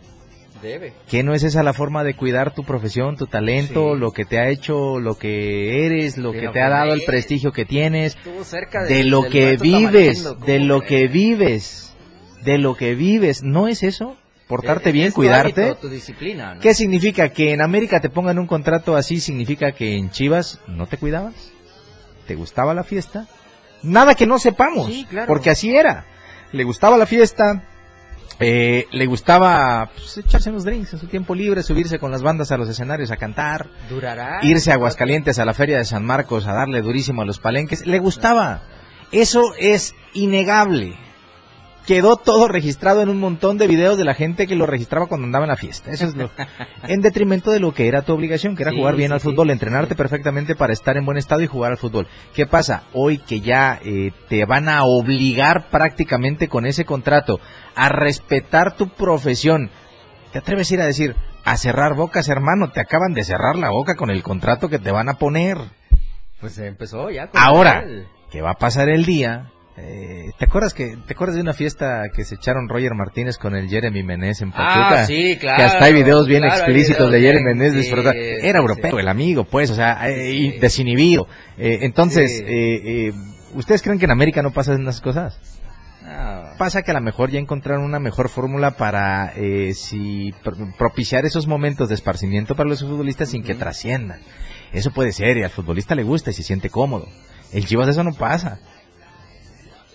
Debe. 0.62 0.92
¿Qué 1.08 1.22
no 1.22 1.34
es 1.34 1.42
esa 1.42 1.62
la 1.62 1.72
forma 1.72 2.04
de 2.04 2.14
cuidar 2.14 2.54
tu 2.54 2.62
profesión, 2.64 3.16
tu 3.16 3.26
talento, 3.26 3.94
Sí. 3.94 4.00
lo 4.00 4.12
que 4.12 4.24
te 4.24 4.38
ha 4.38 4.48
hecho, 4.48 4.98
lo 5.00 5.18
que 5.18 5.84
eres, 5.86 6.16
lo 6.16 6.32
De 6.32 6.38
que 6.38 6.44
lo 6.46 6.52
te 6.52 6.58
que 6.58 6.64
ha 6.64 6.68
dado 6.70 6.92
el 6.94 7.02
prestigio 7.04 7.52
que 7.52 7.64
tienes? 7.64 8.16
Cerca 8.44 8.84
de 8.84 9.04
lo 9.04 9.24
que 9.28 9.56
vives, 9.56 10.22
Tamarindo, 10.22 10.34
¿cómo 10.36 10.46
de 10.46 10.58
lo 10.60 10.80
que 10.82 11.08
vives, 11.08 11.94
de 12.44 12.58
lo 12.58 12.76
que 12.76 12.94
vives. 12.94 13.42
¿No 13.42 13.66
es 13.68 13.82
eso? 13.82 14.16
Portarte 14.48 14.92
bien, 14.92 15.12
cuidarte. 15.12 15.62
hábito, 15.64 15.76
tu 15.80 15.88
disciplina, 15.88 16.54
¿no? 16.54 16.60
¿Qué 16.60 16.74
significa? 16.74 17.30
¿Que 17.30 17.52
en 17.52 17.60
América 17.62 18.00
te 18.00 18.10
pongan 18.10 18.38
un 18.38 18.46
contrato 18.46 18.96
así 18.96 19.18
significa 19.20 19.72
que 19.72 19.96
en 19.96 20.10
Chivas 20.10 20.60
no 20.66 20.86
te 20.86 20.96
cuidabas? 20.98 21.52
¿Te 22.26 22.34
gustaba 22.34 22.74
la 22.74 22.84
fiesta? 22.84 23.26
Nada 23.82 24.14
que 24.14 24.26
no 24.26 24.38
sepamos, 24.38 24.86
Sí, 24.86 25.06
claro. 25.08 25.26
porque 25.26 25.50
así 25.50 25.74
era. 25.74 26.04
Le 26.52 26.64
gustaba 26.64 26.96
la 26.98 27.06
fiesta, 27.06 27.64
eh, 28.42 28.86
le 28.90 29.06
gustaba 29.06 29.90
pues, 29.94 30.18
echarse 30.18 30.50
unos 30.50 30.64
drinks 30.64 30.92
en 30.94 30.98
su 30.98 31.06
tiempo 31.06 31.34
libre, 31.34 31.62
subirse 31.62 31.98
con 31.98 32.10
las 32.10 32.22
bandas 32.22 32.50
a 32.52 32.56
los 32.56 32.68
escenarios 32.68 33.10
a 33.10 33.16
cantar, 33.16 33.68
Durará. 33.88 34.40
irse 34.42 34.70
a 34.70 34.74
Aguascalientes 34.74 35.38
a 35.38 35.44
la 35.44 35.54
feria 35.54 35.78
de 35.78 35.84
San 35.84 36.04
Marcos 36.04 36.46
a 36.46 36.52
darle 36.52 36.82
durísimo 36.82 37.22
a 37.22 37.24
los 37.24 37.38
palenques. 37.38 37.86
Le 37.86 37.98
gustaba. 37.98 38.62
Eso 39.12 39.42
es 39.58 39.94
innegable. 40.14 40.96
Quedó 41.86 42.16
todo 42.16 42.46
registrado 42.46 43.02
en 43.02 43.08
un 43.08 43.18
montón 43.18 43.58
de 43.58 43.66
videos 43.66 43.98
de 43.98 44.04
la 44.04 44.14
gente 44.14 44.46
que 44.46 44.54
lo 44.54 44.66
registraba 44.66 45.06
cuando 45.08 45.24
andaba 45.24 45.46
en 45.46 45.48
la 45.50 45.56
fiesta. 45.56 45.90
Eso 45.90 46.06
es 46.06 46.14
lo. 46.14 46.30
en 46.86 47.00
detrimento 47.00 47.50
de 47.50 47.58
lo 47.58 47.74
que 47.74 47.88
era 47.88 48.02
tu 48.02 48.12
obligación, 48.12 48.54
que 48.54 48.62
era 48.62 48.70
Sí, 48.70 48.78
jugar 48.78 48.94
bien 48.94 49.08
sí, 49.08 49.14
al 49.14 49.20
sí. 49.20 49.24
fútbol, 49.28 49.50
entrenarte 49.50 49.96
perfectamente 49.96 50.54
para 50.54 50.72
estar 50.72 50.96
en 50.96 51.04
buen 51.04 51.18
estado 51.18 51.42
y 51.42 51.48
jugar 51.48 51.72
al 51.72 51.78
fútbol. 51.78 52.06
¿Qué 52.34 52.46
pasa? 52.46 52.84
Hoy 52.92 53.18
que 53.18 53.40
ya 53.40 53.80
eh, 53.84 54.12
te 54.28 54.44
van 54.44 54.68
a 54.68 54.84
obligar 54.84 55.70
prácticamente 55.70 56.46
con 56.48 56.66
ese 56.66 56.84
contrato 56.84 57.40
a 57.74 57.88
respetar 57.88 58.76
tu 58.76 58.88
profesión. 58.90 59.70
¿Te 60.32 60.38
atreves 60.38 60.70
a 60.70 60.74
ir 60.74 60.80
a 60.80 60.86
decir, 60.86 61.14
a 61.44 61.56
cerrar 61.56 61.94
bocas, 61.94 62.28
hermano? 62.28 62.70
Te 62.70 62.80
acaban 62.80 63.12
de 63.14 63.24
cerrar 63.24 63.56
la 63.56 63.70
boca 63.70 63.94
con 63.96 64.10
el 64.10 64.22
contrato 64.22 64.68
que 64.68 64.78
te 64.78 64.90
van 64.92 65.08
a 65.08 65.14
poner. 65.14 65.58
Pues 66.40 66.58
empezó 66.58 67.10
ya. 67.10 67.28
con 67.28 67.40
Ahora, 67.40 67.80
el- 67.80 68.06
que 68.30 68.40
va 68.42 68.52
a 68.52 68.58
pasar 68.58 68.88
el 68.88 69.04
día. 69.04 69.48
eh, 69.76 70.30
¿Te 70.38 70.44
acuerdas 70.44 70.74
que 70.74 70.96
te 71.06 71.14
acuerdas 71.14 71.36
de 71.36 71.42
una 71.42 71.54
fiesta 71.54 72.04
que 72.14 72.24
se 72.24 72.34
echaron 72.34 72.68
Roger 72.68 72.92
Martínez 72.94 73.38
con 73.38 73.54
el 73.56 73.68
Jeremy 73.68 74.02
Menez 74.02 74.42
en 74.42 74.50
Pachuca? 74.52 75.00
Ah, 75.02 75.04
sí, 75.06 75.36
claro. 75.40 75.56
Que 75.56 75.62
hasta 75.62 75.84
hay 75.86 75.92
videos 75.94 76.26
bien 76.26 76.42
claro, 76.42 76.56
explícitos 76.56 77.10
de 77.10 77.20
Jeremy 77.20 77.70
sí, 77.70 77.76
disfrutar. 77.76 78.12
sí, 78.14 78.18
Era 78.20 78.58
sí. 78.58 78.62
europeo 78.62 78.98
el 78.98 79.08
amigo, 79.08 79.44
pues, 79.44 79.70
o 79.70 79.74
sea, 79.74 80.08
eh, 80.10 80.30
Sí. 80.30 80.58
desinhibido. 80.60 81.26
Eh, 81.56 81.78
entonces, 81.82 82.42
eh, 82.46 83.12
¿ustedes 83.54 83.80
creen 83.82 83.98
que 83.98 84.04
en 84.04 84.10
América 84.10 84.42
no 84.42 84.50
pasan 84.52 84.82
esas 84.82 85.00
cosas? 85.00 85.38
Ah, 86.04 86.54
Pasa 86.58 86.82
que 86.82 86.90
a 86.90 86.94
lo 86.94 87.00
mejor 87.00 87.30
ya 87.30 87.38
encontraron 87.38 87.84
una 87.84 87.98
mejor 88.00 88.28
fórmula 88.28 88.72
para 88.72 89.32
eh, 89.36 89.72
si 89.74 90.32
pr- 90.44 90.74
propiciar 90.76 91.24
esos 91.24 91.46
momentos 91.46 91.88
de 91.88 91.94
esparcimiento 91.94 92.54
para 92.56 92.68
los 92.68 92.80
futbolistas 92.80 93.30
sin 93.30 93.42
que 93.42 93.54
trasciendan. 93.54 94.20
Eso 94.72 94.90
puede 94.90 95.12
ser 95.12 95.36
y 95.36 95.42
al 95.44 95.50
futbolista 95.50 95.94
le 95.94 96.02
gusta 96.02 96.30
y 96.30 96.34
se 96.34 96.42
siente 96.42 96.70
cómodo. 96.70 97.06
En 97.52 97.64
Chivas 97.64 97.88
eso 97.88 98.02
no 98.02 98.12
pasa. 98.14 98.58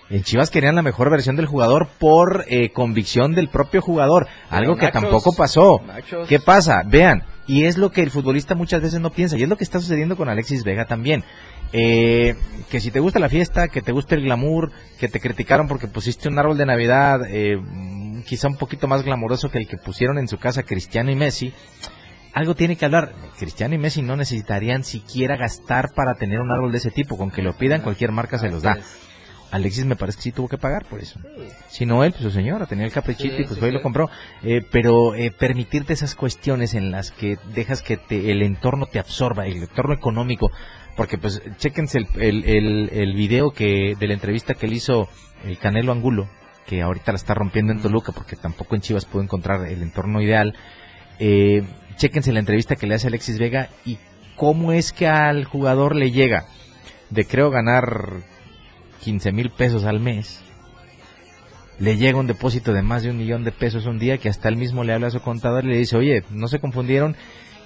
En 0.09 0.23
Chivas 0.23 0.49
querían 0.49 0.75
la 0.75 0.81
mejor 0.83 1.09
versión 1.09 1.35
del 1.35 1.47
jugador 1.47 1.89
por 1.99 2.45
eh, 2.47 2.71
convicción 2.71 3.33
del 3.35 3.49
propio 3.49 3.81
jugador, 3.81 4.27
algo 4.49 4.75
que 4.77 4.85
Nachos, 4.85 5.01
tampoco 5.01 5.35
pasó. 5.35 5.81
Nachos. 5.85 6.27
¿Qué 6.29 6.39
pasa? 6.39 6.83
Vean, 6.85 7.23
y 7.45 7.65
es 7.65 7.77
lo 7.77 7.91
que 7.91 8.03
el 8.03 8.11
futbolista 8.11 8.55
muchas 8.55 8.81
veces 8.81 9.01
no 9.01 9.09
piensa, 9.09 9.35
y 9.37 9.43
es 9.43 9.49
lo 9.49 9.57
que 9.57 9.65
está 9.65 9.79
sucediendo 9.81 10.15
con 10.15 10.29
Alexis 10.29 10.63
Vega 10.63 10.85
también. 10.85 11.25
Eh, 11.73 12.35
que 12.69 12.79
si 12.79 12.91
te 12.91 12.99
gusta 12.99 13.19
la 13.19 13.29
fiesta, 13.29 13.67
que 13.67 13.81
te 13.81 13.91
gusta 13.91 14.15
el 14.15 14.23
glamour, 14.23 14.71
que 14.99 15.07
te 15.07 15.19
criticaron 15.19 15.67
porque 15.67 15.87
pusiste 15.87 16.29
un 16.29 16.39
árbol 16.39 16.57
de 16.57 16.65
Navidad 16.65 17.21
eh, 17.29 17.59
quizá 18.25 18.47
un 18.47 18.57
poquito 18.57 18.87
más 18.87 19.03
glamoroso 19.03 19.49
que 19.49 19.57
el 19.57 19.67
que 19.67 19.77
pusieron 19.77 20.17
en 20.17 20.27
su 20.27 20.37
casa 20.37 20.63
Cristiano 20.63 21.11
y 21.11 21.15
Messi, 21.15 21.53
algo 22.33 22.53
tiene 22.53 22.75
que 22.75 22.85
hablar. 22.85 23.13
Cristiano 23.39 23.73
y 23.73 23.79
Messi 23.79 24.01
no 24.01 24.15
necesitarían 24.15 24.83
siquiera 24.83 25.37
gastar 25.37 25.93
para 25.95 26.15
tener 26.15 26.39
un 26.39 26.51
árbol 26.51 26.71
de 26.71 26.77
ese 26.77 26.91
tipo. 26.91 27.17
Con 27.17 27.31
que 27.31 27.41
lo 27.41 27.57
pidan, 27.57 27.81
cualquier 27.81 28.11
marca 28.11 28.37
se 28.37 28.49
los 28.49 28.61
da. 28.61 28.77
Alexis 29.49 29.85
me 29.85 29.95
parece 29.95 30.17
que 30.17 30.23
sí 30.23 30.31
tuvo 30.33 30.47
que 30.49 30.57
pagar 30.57 30.85
por 30.85 30.99
eso. 30.99 31.19
Si 31.69 31.85
no 31.85 32.03
él, 32.03 32.11
pues 32.11 32.23
su 32.23 32.31
señora 32.31 32.65
tenía 32.65 32.85
el 32.85 32.91
caprichito 32.91 33.41
y 33.41 33.45
pues 33.45 33.57
fue 33.57 33.69
y 33.69 33.71
lo 33.71 33.81
compró. 33.81 34.09
Eh, 34.43 34.61
pero 34.71 35.15
eh, 35.15 35.31
permitirte 35.31 35.93
esas 35.93 36.15
cuestiones 36.15 36.73
en 36.73 36.91
las 36.91 37.11
que 37.11 37.39
dejas 37.55 37.81
que 37.81 37.97
te, 37.97 38.29
el 38.31 38.43
entorno 38.43 38.85
te 38.85 38.99
absorba, 38.99 39.47
el 39.47 39.63
entorno 39.63 39.93
económico, 39.93 40.51
porque 40.97 41.17
pues 41.19 41.41
chequense 41.57 41.99
el, 41.99 42.07
el, 42.15 42.43
el, 42.43 42.89
el 42.91 43.13
video 43.13 43.51
que 43.51 43.95
de 43.97 44.07
la 44.07 44.15
entrevista 44.15 44.55
que 44.55 44.67
le 44.67 44.75
hizo 44.75 45.07
el 45.45 45.59
Canelo 45.59 45.91
Angulo, 45.91 46.27
que 46.65 46.81
ahorita 46.81 47.13
la 47.13 47.17
está 47.17 47.35
rompiendo 47.35 47.71
en 47.71 47.81
Toluca 47.81 48.11
porque 48.11 48.35
tampoco 48.35 48.75
en 48.75 48.81
Chivas 48.81 49.05
pudo 49.05 49.21
encontrar 49.21 49.67
el 49.67 49.83
entorno 49.83 50.21
ideal. 50.21 50.55
Eh, 51.19 51.63
chéquense 51.95 52.33
la 52.33 52.39
entrevista 52.39 52.75
que 52.75 52.87
le 52.87 52.95
hace 52.95 53.07
Alexis 53.07 53.37
Vega 53.37 53.69
y 53.85 53.99
cómo 54.35 54.73
es 54.73 54.91
que 54.91 55.07
al 55.07 55.45
jugador 55.45 55.95
le 55.95 56.11
llega 56.11 56.45
de 57.11 57.25
creo 57.25 57.51
ganar 57.51 58.23
15 59.03 59.31
mil 59.31 59.51
pesos 59.51 59.85
al 59.85 59.99
mes, 59.99 60.41
le 61.79 61.95
llega 61.97 62.19
un 62.19 62.27
depósito 62.27 62.73
de 62.73 62.81
más 62.81 63.03
de 63.03 63.11
un 63.11 63.17
millón 63.17 63.43
de 63.43 63.51
pesos 63.51 63.85
un 63.85 63.99
día 63.99 64.17
que 64.17 64.29
hasta 64.29 64.49
él 64.49 64.57
mismo 64.57 64.83
le 64.83 64.93
habla 64.93 65.07
a 65.07 65.11
su 65.11 65.21
contador 65.21 65.63
y 65.63 65.69
le 65.69 65.77
dice, 65.77 65.95
oye, 65.95 66.23
no 66.31 66.47
se 66.47 66.59
confundieron 66.59 67.15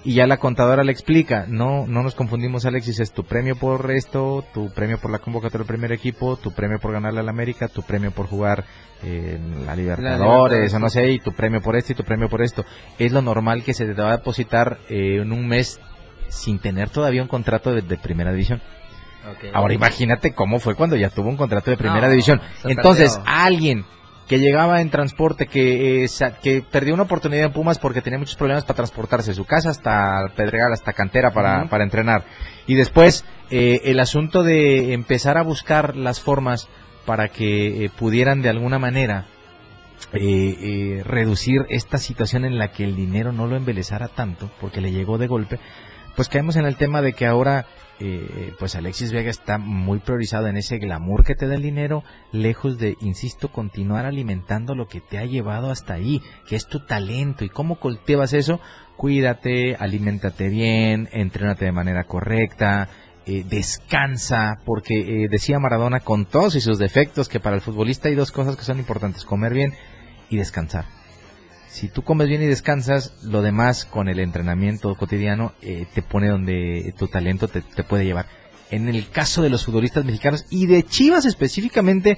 y 0.04 0.16
ya 0.16 0.26
la 0.26 0.38
contadora 0.38 0.84
le 0.84 0.92
explica, 0.92 1.46
no, 1.48 1.86
no 1.86 2.02
nos 2.02 2.16
confundimos 2.16 2.66
Alexis, 2.66 3.00
es 3.00 3.12
tu 3.12 3.24
premio 3.24 3.56
por 3.56 3.92
esto, 3.92 4.44
tu 4.54 4.72
premio 4.72 5.00
por 5.00 5.12
la 5.12 5.20
convocatoria 5.20 5.60
del 5.60 5.68
primer 5.68 5.92
equipo, 5.92 6.38
tu 6.38 6.52
premio 6.52 6.80
por 6.80 6.92
ganarle 6.92 7.20
al 7.20 7.30
América, 7.30 7.68
tu 7.68 7.84
premio 7.84 8.12
por 8.12 8.28
jugar 8.28 8.66
en 9.04 9.66
la 9.66 9.76
Libertadores, 9.76 10.74
o 10.74 10.80
no 10.80 10.90
sé, 10.90 11.12
y 11.12 11.20
tu 11.20 11.34
premio 11.34 11.62
por 11.62 11.76
esto 11.76 11.94
y 11.94 11.96
tu 11.96 12.04
premio 12.04 12.30
por 12.30 12.42
esto. 12.42 12.66
Es 12.98 13.12
lo 13.12 13.22
normal 13.22 13.64
que 13.64 13.74
se 13.74 13.86
te 13.86 14.02
va 14.02 14.14
a 14.14 14.18
depositar 14.18 14.80
eh, 14.90 15.20
en 15.22 15.32
un 15.32 15.48
mes 15.48 15.80
sin 16.30 16.60
tener 16.60 16.90
todavía 16.90 17.22
un 17.22 17.28
contrato 17.28 17.74
de, 17.74 17.98
primera 17.98 18.32
división. 18.32 18.62
Ahora 19.54 19.76
imagínate 19.76 20.34
cómo 20.34 20.60
fue 20.60 20.74
cuando 20.74 20.96
ya 20.96 21.10
tuvo 21.10 21.30
un 21.30 21.38
contrato 21.38 21.70
de 21.70 21.78
primera 21.78 22.10
división. 22.10 22.42
Entonces, 22.64 23.20
alguien 23.26 23.86
que 24.32 24.39
llegaba 24.39 24.80
en 24.80 24.89
transporte, 24.89 25.46
que, 25.46 26.06
eh, 26.06 26.10
que 26.41 26.62
perdió 26.62 26.94
una 26.94 27.04
oportunidad 27.04 27.48
en 27.48 27.52
Pumas 27.52 27.80
porque 27.80 28.02
tenía 28.02 28.17
muchos 28.17 28.38
problemas 28.38 28.63
para 28.63 28.78
transportarse 28.78 29.32
de 29.32 29.36
su 29.36 29.44
casa 29.44 29.72
hasta 29.72 30.24
Pedregal, 30.38 30.72
hasta 30.72 30.94
Cantera 30.94 31.32
para, 31.32 31.65
para 31.65 31.84
entrenar. 31.84 32.24
Y 32.65 32.76
después 32.76 33.26
eh, 33.50 33.82
el 33.84 34.00
asunto 34.00 34.44
de 34.44 34.94
empezar 34.94 35.38
a 35.38 35.44
buscar 35.44 35.98
las 35.98 36.22
formas 36.22 36.70
para 37.06 37.28
que 37.28 37.84
eh, 37.84 37.89
pudieran 37.89 38.41
de 38.41 38.48
alguna 38.48 38.80
manera 38.80 39.26
reducir 40.13 41.65
esta 41.67 41.98
situación 41.98 42.46
en 42.46 42.58
la 42.58 42.72
que 42.72 42.86
el 42.86 42.96
dinero 42.96 43.34
no 43.34 43.48
lo 43.48 43.58
embelezara 43.58 44.08
tanto, 44.08 44.50
porque 44.62 44.80
le 44.80 44.94
llegó 44.94 45.17
de 45.17 45.28
golpe, 45.28 45.60
pues 46.15 46.30
caemos 46.30 46.56
en 46.56 46.65
el 46.65 46.76
tema 46.76 47.02
de 47.02 47.13
que 47.13 47.26
ahora 47.26 47.65
eh, 48.04 48.54
pues 48.58 48.76
Alexis 48.76 49.12
Vega 49.12 49.30
está 49.30 49.60
muy 49.60 50.00
priorizado 50.00 50.47
en 50.47 50.58
ese 50.58 50.80
glamour 50.80 51.24
que 51.24 51.36
te 51.36 51.47
da 51.47 51.54
el 51.54 51.62
dinero, 51.62 52.04
lejos 52.32 52.80
de, 52.80 52.97
insisto, 53.00 53.52
continuar 53.52 54.08
alimentando 54.08 54.74
lo 54.74 54.88
que 54.88 55.02
te 55.02 55.19
ha 55.19 55.26
llevado 55.26 55.69
hasta 55.69 55.93
ahí, 55.93 56.19
que 56.47 56.56
es 56.56 56.65
tu 56.65 56.80
talento. 56.80 57.45
¿Y 57.45 57.50
cómo 57.50 57.80
cultivas 57.80 58.34
eso? 58.34 58.60
Cuídate, 58.97 59.76
alimentate 59.76 60.50
bien, 60.50 61.10
entrénate 61.12 61.65
de 61.65 61.71
manera 61.71 62.06
correcta, 62.06 62.89
eh, 63.28 63.43
descansa, 63.47 64.62
porque 64.65 65.26
eh, 65.26 65.28
decía 65.30 65.60
Maradona 65.60 66.00
con 66.00 66.26
todos 66.26 66.56
y 66.56 66.62
sus 66.62 66.80
defectos 66.80 67.30
que 67.30 67.39
para 67.39 67.56
el 67.56 67.62
futbolista 67.62 68.10
hay 68.10 68.15
dos 68.15 68.32
cosas 68.32 68.56
que 68.56 68.63
son 68.63 68.80
importantes, 68.80 69.26
comer 69.26 69.54
bien 69.54 69.74
y 70.30 70.38
descansar 70.38 71.01
si 71.71 71.88
tú 71.88 72.01
comes 72.01 72.27
bien 72.27 72.41
y 72.41 72.47
descansas, 72.47 73.13
lo 73.23 73.41
demás 73.41 73.86
con 73.86 74.10
el 74.10 74.19
entrenamiento 74.19 74.93
cotidiano 74.95 75.53
eh, 75.62 75.86
te 75.93 76.01
pone 76.01 76.27
donde 76.27 76.93
tu 76.97 77.07
talento 77.07 77.47
te, 77.47 77.62
puede 77.84 78.03
llevar. 78.03 78.25
En 78.71 78.89
el 78.89 79.10
caso 79.10 79.41
de 79.41 79.49
los 79.49 79.65
futbolistas 79.65 80.03
mexicanos 80.03 80.45
y 80.49 80.65
de 80.65 80.84
Chivas 80.84 81.25
específicamente, 81.25 82.17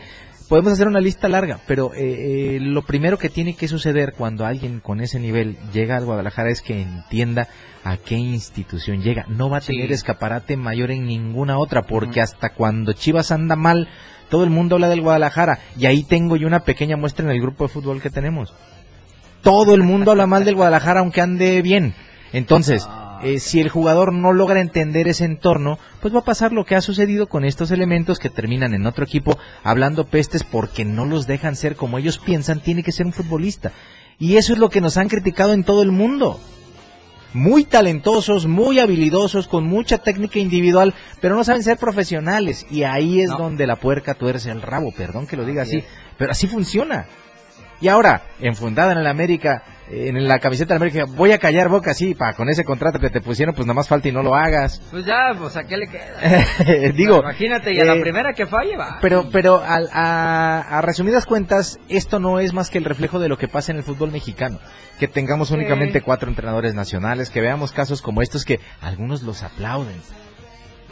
podemos 0.50 0.74
hacer 0.74 0.88
una 0.88 1.00
lista 1.00 1.30
larga, 1.30 1.60
pero 1.68 1.94
eh, 1.94 2.56
eh, 2.56 2.60
lo 2.62 2.82
primero 2.82 3.20
que 3.20 3.30
tiene 3.30 3.56
que 3.56 3.68
suceder 3.68 4.16
cuando 4.18 4.44
alguien 4.44 4.80
con 4.80 5.02
ese 5.02 5.20
nivel 5.20 5.56
llega 5.72 5.98
al 5.98 6.06
Guadalajara 6.06 6.50
es 6.50 6.64
que 6.64 6.82
entienda 6.82 7.48
a 7.84 7.98
qué 7.98 8.16
institución 8.16 9.04
llega. 9.04 9.26
No 9.28 9.52
va 9.52 9.58
a 9.58 9.62
tener 9.62 9.92
escaparate 9.92 10.58
mayor 10.58 10.90
en 10.90 11.06
ninguna 11.06 11.60
otra, 11.60 11.84
porque 11.84 12.22
hasta 12.22 12.50
cuando 12.50 12.94
Chivas 12.94 13.32
anda 13.32 13.56
mal, 13.56 13.88
todo 14.30 14.44
el 14.46 14.50
mundo 14.50 14.76
habla 14.76 14.90
del 14.90 15.02
Guadalajara. 15.02 15.60
Y 15.78 15.86
ahí 15.86 16.04
tengo 16.04 16.38
yo 16.38 16.48
una 16.48 16.64
pequeña 16.64 16.98
muestra 16.98 17.24
en 17.24 17.32
el 17.32 17.42
grupo 17.42 17.66
de 17.66 17.70
fútbol 17.70 18.02
que 18.02 18.10
tenemos 18.10 18.52
todo 19.44 19.76
el 19.76 19.84
mundo 19.84 20.12
habla 20.12 20.26
mal 20.26 20.46
del 20.46 20.56
Guadalajara 20.56 21.02
aunque 21.02 21.22
ande 21.22 21.62
bien. 21.62 21.94
Entonces, 22.32 22.88
ah. 22.90 23.20
eh, 23.24 23.40
si 23.40 23.60
el 23.60 23.70
jugador 23.70 24.14
no 24.14 24.34
logra 24.34 24.62
entender 24.62 25.08
ese 25.08 25.26
entorno, 25.26 25.78
pues 26.02 26.16
va 26.16 26.20
a 26.20 26.26
pasar 26.26 26.52
lo 26.54 26.66
que 26.66 26.76
ha 26.76 26.82
sucedido 26.82 27.28
con 27.28 27.46
estos 27.46 27.70
elementos 27.70 28.18
que 28.18 28.30
terminan 28.30 28.74
en 28.74 28.88
otro 28.88 29.04
equipo 29.04 29.38
hablando 29.64 30.06
pestes 30.06 30.44
porque 30.44 30.86
no 30.86 31.06
los 31.06 31.28
dejan 31.28 31.56
ser 31.56 31.76
como 31.76 32.00
ellos 32.00 32.18
piensan, 32.18 32.62
tiene 32.62 32.82
que 32.82 32.94
ser 32.94 33.06
un 33.06 33.14
futbolista. 33.14 33.72
Y 34.18 34.38
eso 34.38 34.54
es 34.54 34.60
lo 34.60 34.70
que 34.70 34.82
nos 34.82 34.98
han 34.98 35.10
criticado 35.10 35.54
en 35.54 35.64
todo 35.64 35.84
el 35.84 35.92
mundo. 35.92 36.40
Muy 37.34 37.66
talentosos, 37.66 38.46
muy 38.46 38.80
habilidosos, 38.80 39.48
con 39.48 39.66
mucha 39.66 39.98
técnica 39.98 40.40
individual, 40.40 40.94
pero 41.20 41.36
no 41.36 41.44
saben 41.44 41.64
ser 41.64 41.78
profesionales. 41.78 42.66
Y 42.70 42.84
ahí 42.84 43.22
es 43.22 43.32
donde 43.32 43.68
la 43.68 43.76
puerca 43.76 44.14
tuerce 44.14 44.52
el 44.52 44.62
rabo, 44.62 44.94
perdón 44.96 45.26
que 45.28 45.36
lo 45.36 45.44
diga 45.44 45.64
así, 45.64 45.84
pero 46.18 46.32
así 46.32 46.48
funciona. 46.48 47.08
Y 47.84 47.90
ahora, 47.90 48.22
enfundada 48.40 48.94
en 48.94 49.00
el 49.00 49.08
América, 49.08 49.62
en 49.92 50.26
la 50.26 50.40
camiseta 50.40 50.74
de 50.74 50.78
América, 50.78 51.04
voy 51.06 51.34
a 51.34 51.38
callar 51.38 51.68
boca 51.68 51.94
sí, 51.94 52.16
pa, 52.16 52.32
con 52.32 52.48
ese 52.48 52.64
contrato 52.64 52.98
que 52.98 53.10
te 53.10 53.20
pusieron, 53.20 53.54
pues 53.54 53.68
nada 53.68 53.76
más 53.76 53.90
falta 53.90 54.08
y 54.08 54.14
no 54.14 54.24
lo 54.24 54.36
hagas. 54.36 54.82
Pues 54.90 55.06
ya, 55.06 55.34
pues 55.38 55.58
a 55.58 55.66
qué 55.66 55.76
le 55.76 55.88
queda. 55.90 56.92
Digo, 56.96 57.20
imagínate, 57.20 57.74
y 57.74 57.82
a 57.82 57.84
la 57.84 57.96
eh, 57.96 58.00
primera 58.00 58.32
que 58.32 58.46
falle 58.46 58.78
va. 58.78 59.00
Pero, 59.02 59.30
pero 59.34 59.62
a, 59.62 60.78
a, 60.78 60.82
resumidas 60.82 61.26
cuentas, 61.26 61.78
esto 61.90 62.22
no 62.22 62.40
es 62.40 62.54
más 62.54 62.70
que 62.70 62.78
el 62.78 62.86
reflejo 62.86 63.20
de 63.20 63.28
lo 63.28 63.38
que 63.38 63.50
pasa 63.50 63.74
en 63.74 63.80
el 63.80 63.84
fútbol 63.84 64.14
mexicano. 64.14 64.62
Que 64.98 65.10
tengamos 65.10 65.52
únicamente 65.52 66.00
cuatro 66.00 66.30
entrenadores 66.30 66.76
nacionales, 66.76 67.30
que 67.30 67.42
veamos 67.42 67.74
casos 67.74 68.02
como 68.02 68.22
estos 68.22 68.46
que 68.46 68.62
algunos 68.80 69.24
los 69.24 69.44
aplauden 69.44 69.98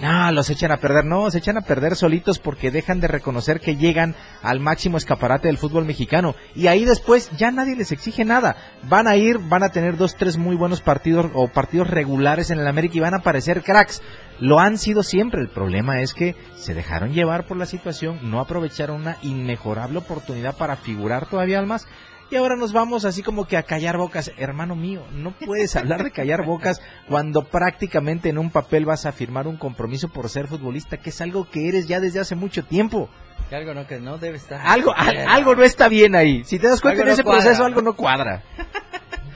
no, 0.01 0.31
los 0.31 0.49
echan 0.49 0.71
a 0.71 0.77
perder. 0.77 1.05
No, 1.05 1.29
se 1.29 1.37
echan 1.37 1.57
a 1.57 1.61
perder 1.61 1.95
solitos 1.95 2.39
porque 2.39 2.71
dejan 2.71 2.99
de 2.99 3.07
reconocer 3.07 3.59
que 3.59 3.77
llegan 3.77 4.15
al 4.41 4.59
máximo 4.59 4.97
escaparate 4.97 5.47
del 5.47 5.59
fútbol 5.59 5.85
mexicano. 5.85 6.35
Y 6.55 6.67
ahí 6.67 6.85
después 6.85 7.29
ya 7.37 7.51
nadie 7.51 7.75
les 7.75 7.91
exige 7.91 8.25
nada. 8.25 8.55
Van 8.89 9.07
a 9.07 9.15
ir, 9.15 9.37
van 9.37 9.61
a 9.61 9.69
tener 9.69 9.97
dos, 9.97 10.15
tres 10.15 10.37
muy 10.37 10.55
buenos 10.55 10.81
partidos 10.81 11.29
o 11.35 11.47
partidos 11.49 11.87
regulares 11.87 12.49
en 12.49 12.59
el 12.59 12.67
América 12.67 12.97
y 12.97 13.01
van 13.01 13.13
a 13.13 13.17
aparecer 13.17 13.61
cracks. 13.61 14.01
Lo 14.39 14.59
han 14.59 14.79
sido 14.79 15.03
siempre. 15.03 15.39
El 15.39 15.49
problema 15.49 16.01
es 16.01 16.15
que 16.15 16.35
se 16.55 16.73
dejaron 16.73 17.13
llevar 17.13 17.45
por 17.45 17.57
la 17.57 17.67
situación, 17.67 18.19
no 18.23 18.39
aprovecharon 18.39 19.01
una 19.01 19.17
inmejorable 19.21 19.99
oportunidad 19.99 20.57
para 20.57 20.77
figurar 20.77 21.27
todavía 21.27 21.61
más 21.61 21.87
y 22.31 22.37
ahora 22.37 22.55
nos 22.55 22.71
vamos 22.71 23.03
así 23.03 23.21
como 23.21 23.45
que 23.45 23.57
a 23.57 23.63
callar 23.63 23.97
bocas. 23.97 24.31
Hermano 24.37 24.73
mío, 24.73 25.03
no 25.11 25.31
puedes 25.31 25.75
hablar 25.75 26.03
de 26.03 26.11
callar 26.11 26.45
bocas 26.45 26.81
cuando 27.09 27.43
prácticamente 27.43 28.29
en 28.29 28.37
un 28.37 28.49
papel 28.49 28.85
vas 28.85 29.05
a 29.05 29.11
firmar 29.11 29.47
un 29.47 29.57
compromiso 29.57 30.07
por 30.07 30.29
ser 30.29 30.47
futbolista, 30.47 30.95
que 30.95 31.09
es 31.09 31.19
algo 31.19 31.49
que 31.49 31.67
eres 31.67 31.87
ya 31.87 31.99
desde 31.99 32.21
hace 32.21 32.35
mucho 32.35 32.63
tiempo. 32.63 33.09
Que 33.49 33.57
algo 33.57 33.73
no, 33.73 33.85
que 33.85 33.99
no 33.99 34.17
debe 34.17 34.37
estar. 34.37 34.61
Algo, 34.63 34.93
algo 34.95 35.55
no 35.55 35.63
está 35.63 35.89
bien 35.89 36.15
ahí. 36.15 36.45
Si 36.45 36.57
te 36.57 36.69
das 36.69 36.79
cuenta 36.79 37.03
en 37.03 37.09
ese 37.09 37.23
proceso, 37.23 37.65
algo 37.65 37.81
no 37.81 37.97
cuadra. 37.97 38.43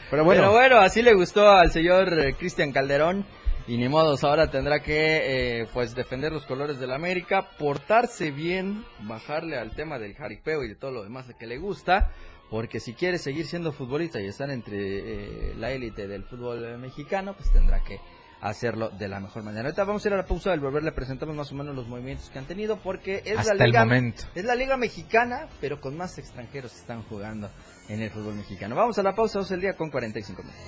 Pero 0.10 0.24
bueno. 0.24 0.44
Pero 0.44 0.54
bueno, 0.54 0.78
así 0.78 1.02
le 1.02 1.14
gustó 1.14 1.50
al 1.52 1.72
señor 1.72 2.18
eh, 2.18 2.34
Cristian 2.34 2.72
Calderón. 2.72 3.26
Y 3.68 3.78
ni 3.78 3.90
modos, 3.90 4.24
ahora 4.24 4.52
tendrá 4.52 4.82
que 4.82 5.62
eh, 5.62 5.68
pues 5.74 5.96
defender 5.96 6.32
los 6.32 6.46
colores 6.46 6.80
del 6.80 6.92
América, 6.92 7.50
portarse 7.58 8.30
bien, 8.30 8.86
bajarle 9.00 9.58
al 9.58 9.72
tema 9.72 9.98
del 9.98 10.14
jaripeo 10.14 10.64
y 10.64 10.68
de 10.68 10.76
todo 10.76 10.92
lo 10.92 11.04
demás 11.04 11.26
que 11.40 11.48
le 11.48 11.58
gusta 11.58 12.12
porque 12.50 12.80
si 12.80 12.94
quiere 12.94 13.18
seguir 13.18 13.46
siendo 13.46 13.72
futbolista 13.72 14.22
y 14.22 14.28
estar 14.28 14.50
entre 14.50 14.78
eh, 14.78 15.56
la 15.58 15.72
élite 15.72 16.08
del 16.08 16.24
fútbol 16.24 16.78
mexicano, 16.78 17.34
pues 17.36 17.52
tendrá 17.52 17.84
que 17.84 18.00
hacerlo 18.42 18.90
de 18.90 19.08
la 19.08 19.20
mejor 19.20 19.44
manera. 19.44 19.64
Ahorita 19.66 19.84
vamos 19.84 20.06
a 20.06 20.08
ir 20.08 20.14
a 20.14 20.18
la 20.18 20.26
pausa 20.26 20.52
del 20.52 20.60
volver, 20.60 20.84
le 20.84 20.92
presentamos 20.92 21.36
más 21.36 21.52
o 21.52 21.56
menos 21.56 21.76
los 21.76 21.88
movimientos 21.88 22.30
que 22.30 22.40
han 22.40 22.46
tenido, 22.46 22.78
porque 22.78 23.24
es 23.26 23.46
la 23.46 23.54
liga, 23.54 23.88
es 24.36 24.46
la 24.46 24.56
liga 24.56 24.78
mexicana, 24.78 25.48
pero 25.60 25.82
con 25.82 25.98
más 25.98 26.18
extranjeros 26.18 26.72
que 26.72 26.80
están 26.80 27.04
jugando 27.04 27.50
en 27.90 28.02
el 28.02 28.12
fútbol 28.12 28.36
mexicano. 28.36 28.76
Vamos 28.76 28.98
a 29.00 29.04
la 29.04 29.16
pausa, 29.16 29.40
vamos 29.40 29.52
el 29.52 29.62
día 29.62 29.76
con 29.76 29.90
45 29.90 30.44
minutos. 30.44 30.62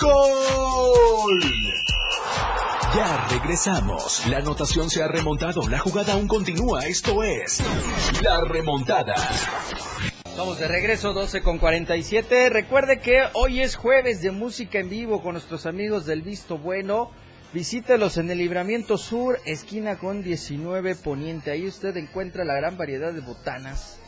¡Gol! 0.00 1.40
Ya 2.94 3.28
regresamos. 3.28 4.26
La 4.26 4.38
anotación 4.38 4.90
se 4.90 5.00
ha 5.00 5.06
remontado. 5.06 5.68
La 5.68 5.78
jugada 5.78 6.14
aún 6.14 6.26
continúa. 6.26 6.86
Esto 6.86 7.22
es 7.22 7.62
La 8.20 8.40
Remontada. 8.40 9.14
Estamos 10.24 10.58
de 10.58 10.66
regreso, 10.66 11.12
12 11.12 11.40
con 11.40 11.58
47. 11.58 12.48
Recuerde 12.50 12.98
que 12.98 13.22
hoy 13.34 13.60
es 13.60 13.76
jueves 13.76 14.22
de 14.22 14.32
música 14.32 14.80
en 14.80 14.90
vivo 14.90 15.22
con 15.22 15.34
nuestros 15.34 15.66
amigos 15.66 16.04
del 16.04 16.22
Visto 16.22 16.58
Bueno. 16.58 17.12
Visítelos 17.52 18.16
en 18.16 18.28
el 18.28 18.38
Libramiento 18.38 18.98
Sur, 18.98 19.38
esquina 19.44 19.96
con 19.96 20.24
19 20.24 20.96
Poniente. 20.96 21.52
Ahí 21.52 21.68
usted 21.68 21.96
encuentra 21.96 22.44
la 22.44 22.54
gran 22.54 22.76
variedad 22.76 23.12
de 23.12 23.20
botanas 23.20 24.00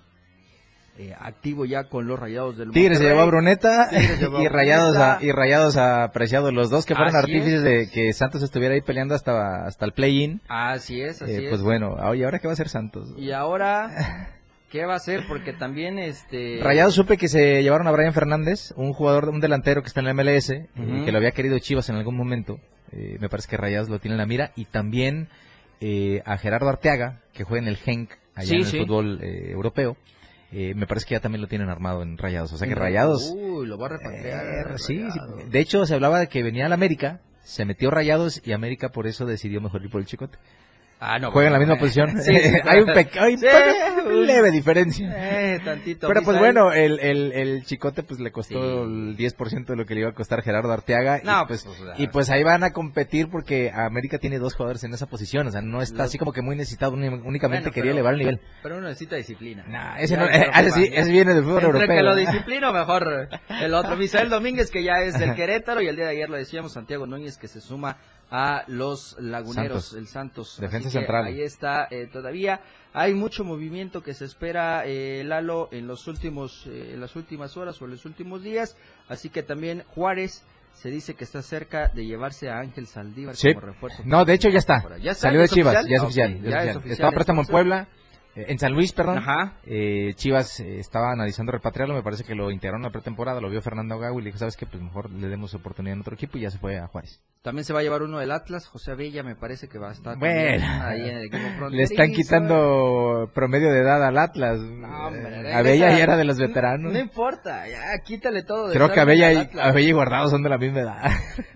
eh, 0.95 1.11
activo 1.19 1.65
ya 1.65 1.85
con 1.85 2.05
los 2.05 2.19
Rayados 2.19 2.55
del 2.55 2.69
Tigres 2.69 2.99
se 2.99 3.05
llevó 3.05 3.21
a 3.21 3.25
Bruneta 3.27 3.89
y 3.91 4.47
Rayados 4.47 4.95
a, 4.95 5.17
y 5.21 5.31
Rayados 5.31 5.75
a 5.75 6.11
los 6.51 6.69
dos 6.69 6.85
que 6.85 6.93
fueron 6.93 7.15
artífices 7.15 7.63
de 7.63 7.89
que 7.89 8.13
Santos 8.13 8.43
estuviera 8.43 8.75
ahí 8.75 8.81
peleando 8.81 9.15
hasta 9.15 9.65
hasta 9.65 9.85
el 9.85 9.93
play-in. 9.93 10.39
Así 10.47 11.01
es, 11.01 11.19
así 11.23 11.45
eh, 11.45 11.47
Pues 11.49 11.63
bueno, 11.63 11.97
¿y 12.13 12.23
ahora 12.23 12.37
qué 12.37 12.45
va 12.45 12.51
a 12.51 12.53
hacer 12.53 12.69
Santos? 12.69 13.11
Y 13.17 13.31
ahora 13.31 13.89
¿Qué 14.73 14.85
va 14.85 14.93
a 14.93 14.97
hacer? 14.97 15.25
Porque 15.27 15.53
también 15.53 15.99
este... 15.99 16.59
Rayados 16.59 16.95
supe 16.95 17.15
que 17.15 17.27
se 17.27 17.61
llevaron 17.61 17.85
a 17.85 17.91
Brian 17.91 18.11
Fernández, 18.11 18.73
un 18.75 18.91
jugador, 18.91 19.29
un 19.29 19.39
delantero 19.39 19.83
que 19.83 19.87
está 19.87 19.99
en 19.99 20.07
la 20.07 20.15
MLS, 20.15 20.49
eh, 20.49 20.67
que 20.75 21.11
lo 21.11 21.19
había 21.19 21.29
querido 21.29 21.59
Chivas 21.59 21.89
en 21.89 21.95
algún 21.95 22.17
momento. 22.17 22.59
Me 23.19 23.29
parece 23.29 23.47
que 23.49 23.57
Rayados 23.57 23.89
lo 23.89 23.99
tiene 23.99 24.15
en 24.15 24.19
la 24.19 24.25
mira. 24.25 24.51
Y 24.55 24.65
también 24.65 25.27
a 26.25 26.37
Gerardo 26.37 26.69
Arteaga, 26.69 27.21
que 27.33 27.43
juega 27.43 27.63
en 27.63 27.67
el 27.67 27.77
Genk, 27.77 28.11
allá 28.35 28.55
en 28.55 28.61
el 28.61 28.65
fútbol 28.65 29.19
europeo. 29.21 29.97
Eh, 30.55 30.75
me 30.75 30.85
parece 30.85 31.07
que 31.07 31.15
ya 31.15 31.19
también 31.19 31.41
lo 31.41 31.47
tienen 31.47 31.69
armado 31.69 32.03
en 32.03 32.15
Rayados. 32.15 32.53
O 32.53 32.57
sea 32.57 32.67
que 32.67 32.75
Rayados. 32.75 33.33
Uy, 33.35 33.65
lo 33.65 33.77
va 33.79 33.87
a 33.87 33.89
repatriar. 33.89 34.71
Eh, 34.71 34.77
sí, 34.77 35.03
de 35.49 35.59
hecho 35.59 35.85
se 35.87 35.95
hablaba 35.95 36.19
de 36.19 36.27
que 36.27 36.43
venía 36.43 36.67
al 36.67 36.73
América, 36.73 37.21
se 37.43 37.65
metió 37.65 37.89
Rayados 37.89 38.39
y 38.45 38.51
América 38.51 38.89
por 38.89 39.07
eso 39.07 39.25
decidió 39.25 39.61
mejor 39.61 39.83
ir 39.83 39.89
por 39.89 39.99
el 39.99 40.05
Chicote. 40.05 40.37
Ah, 41.05 41.19
no. 41.19 41.31
Juegan 41.31 41.49
en 41.49 41.53
la 41.53 41.59
misma 41.59 41.75
posición. 41.75 42.11
hay 42.63 42.79
un 42.79 42.93
pequeño, 42.93 43.37
leve 44.09 44.51
diferencia. 44.51 45.13
Eh, 45.17 45.59
tantito. 45.63 46.07
Pero 46.07 46.21
pues 46.23 46.39
bueno, 46.39 46.71
el, 46.71 46.97
el, 46.99 47.33
el 47.33 47.65
chicote 47.65 48.03
pues 48.03 48.21
le 48.21 48.31
costó 48.31 48.85
el 48.85 49.17
10% 49.17 49.65
de 49.65 49.75
lo 49.75 49.85
que 49.85 49.95
le 49.95 50.01
iba 50.01 50.09
a 50.11 50.13
costar 50.13 50.41
Gerardo 50.41 50.71
Arteaga. 50.71 51.17
y, 51.17 51.47
pues, 51.47 51.65
pues, 51.65 51.77
y 51.97 52.07
pues 52.07 52.29
ahí 52.29 52.43
van 52.43 52.63
a 52.63 52.71
competir 52.71 53.29
porque 53.29 53.69
América 53.69 54.17
tiene 54.17 54.39
dos 54.39 54.55
jugadores 54.55 54.85
en 54.85 54.93
esa 54.93 55.07
posición. 55.07 55.47
O 55.47 55.51
sea, 55.51 55.61
no 55.61 55.81
está 55.81 56.03
así 56.03 56.17
como 56.17 56.31
que 56.31 56.41
muy 56.41 56.55
necesitado, 56.55 56.93
únicamente 56.93 57.71
quería 57.71 57.91
elevar 57.91 58.13
el 58.13 58.19
nivel. 58.19 58.39
Pero 58.61 58.77
uno 58.77 58.87
necesita 58.87 59.17
disciplina. 59.17 59.65
No, 59.67 59.97
ese, 59.97 60.15
no, 60.15 60.25
ese, 60.25 60.71
sí, 60.71 60.89
ese 60.89 61.11
viene 61.11 61.33
del 61.33 61.43
fútbol 61.43 61.63
europeo. 61.63 61.97
que 61.97 62.03
lo 62.03 62.15
disciplino, 62.15 62.71
mejor 62.71 63.27
el 63.49 63.73
otro. 63.73 63.97
Misael 63.97 64.29
Domínguez, 64.29 64.71
que 64.71 64.83
ya 64.83 65.01
es 65.01 65.19
del 65.19 65.35
Querétaro, 65.35 65.81
y 65.81 65.87
el 65.87 65.97
día 65.97 66.05
de 66.05 66.11
ayer 66.11 66.29
lo 66.29 66.37
decíamos, 66.37 66.71
Santiago 66.71 67.05
Núñez, 67.05 67.37
que 67.37 67.49
se 67.49 67.59
suma 67.59 67.97
a 68.31 68.63
los 68.67 69.15
laguneros, 69.19 69.93
el 69.93 70.07
Santos. 70.07 70.57
Defensa 70.59 70.89
central. 70.89 71.25
Ahí 71.25 71.41
está 71.41 71.87
eh, 71.91 72.07
todavía. 72.11 72.61
Hay 72.93 73.13
mucho 73.13 73.43
movimiento 73.43 74.01
que 74.01 74.13
se 74.13 74.25
espera, 74.25 74.83
eh, 74.85 75.23
Lalo, 75.23 75.69
en 75.71 75.87
los 75.87 76.07
últimos, 76.07 76.65
eh, 76.67 76.91
en 76.93 77.01
las 77.01 77.15
últimas 77.15 77.57
horas 77.57 77.81
o 77.81 77.85
en 77.85 77.91
los 77.91 78.05
últimos 78.05 78.43
días. 78.43 78.75
Así 79.07 79.29
que 79.29 79.43
también 79.43 79.83
Juárez 79.95 80.43
se 80.73 80.89
dice 80.89 81.13
que 81.13 81.23
está 81.23 81.41
cerca 81.41 81.89
de 81.89 82.05
llevarse 82.05 82.49
a 82.49 82.59
Ángel 82.59 82.87
Saldívar 82.87 83.35
como 83.35 83.59
refuerzo. 83.59 84.03
No, 84.05 84.25
de 84.25 84.33
hecho 84.33 84.49
ya 84.49 84.59
está. 84.59 84.83
¿Ya 84.97 85.13
Salió 85.13 85.41
de 85.41 85.49
Chivas, 85.49 85.85
ya 85.87 85.97
es 85.97 86.01
oficial. 86.01 86.41
ya 86.41 86.63
Es 86.63 86.75
oficial. 86.75 86.91
Estaba 86.91 87.11
préstamo 87.11 87.41
en 87.41 87.47
Puebla 87.47 87.87
En 88.35 88.57
San 88.57 88.73
Luis, 88.73 88.93
perdón. 88.93 89.19
Ajá. 89.19 89.53
Eh, 89.65 90.13
Chivas 90.15 90.59
eh, 90.59 90.79
estaba 90.79 91.11
analizando 91.11 91.51
repatriarlo, 91.51 91.93
me 91.93 92.01
parece 92.03 92.23
que 92.23 92.33
lo 92.35 92.49
integraron 92.51 92.81
en 92.81 92.87
la 92.87 92.91
pretemporada, 92.91 93.39
lo 93.39 93.49
vio 93.49 93.61
Fernando 93.61 93.99
Gago 93.99 94.19
y 94.19 94.23
le 94.23 94.27
dijo, 94.29 94.39
¿sabes 94.39 94.57
qué? 94.57 94.65
Pues 94.65 94.81
mejor 94.81 95.09
le 95.11 95.27
demos 95.27 95.53
oportunidad 95.53 95.93
en 95.95 96.01
otro 96.01 96.15
equipo 96.15 96.37
y 96.37 96.41
ya 96.41 96.49
se 96.49 96.57
fue 96.57 96.77
a 96.79 96.87
Juárez. 96.87 97.21
También 97.43 97.65
se 97.65 97.73
va 97.73 97.81
a 97.81 97.83
llevar 97.83 98.01
uno 98.03 98.19
del 98.19 98.31
Atlas, 98.31 98.67
José 98.67 98.91
Abella, 98.91 99.21
me 99.21 99.35
parece 99.35 99.67
que 99.67 99.77
va 99.77 99.89
a 99.89 99.91
estar 99.91 100.17
Bueno, 100.17 100.65
ahí 100.81 101.01
en 101.09 101.17
el 101.17 101.25
equipo 101.25 101.43
le 101.69 101.83
están 101.83 101.97
fronterizo. 102.07 102.15
quitando 102.23 103.31
promedio 103.35 103.69
de 103.71 103.79
edad 103.81 104.03
al 104.03 104.17
Atlas. 104.17 104.59
No, 104.61 105.07
hombre, 105.07 105.49
Eh. 105.49 105.53
Abella 105.53 105.89
ya 105.89 105.99
era 106.03 106.15
de 106.17 106.23
los 106.23 106.37
veteranos. 106.39 106.91
No, 106.93 106.97
no 106.97 106.99
importa, 107.03 107.67
ya 107.67 107.81
quítale 108.03 108.43
todo. 108.43 108.69
de 108.69 108.73
Creo 108.75 108.91
que 108.91 108.99
Abella 108.99 109.31
y. 109.33 109.49
Abella 109.59 109.89
y 109.89 109.91
Guardado 109.91 110.29
son 110.29 110.41
de 110.41 110.49
la 110.49 110.57
misma 110.57 110.79
edad. 110.79 111.01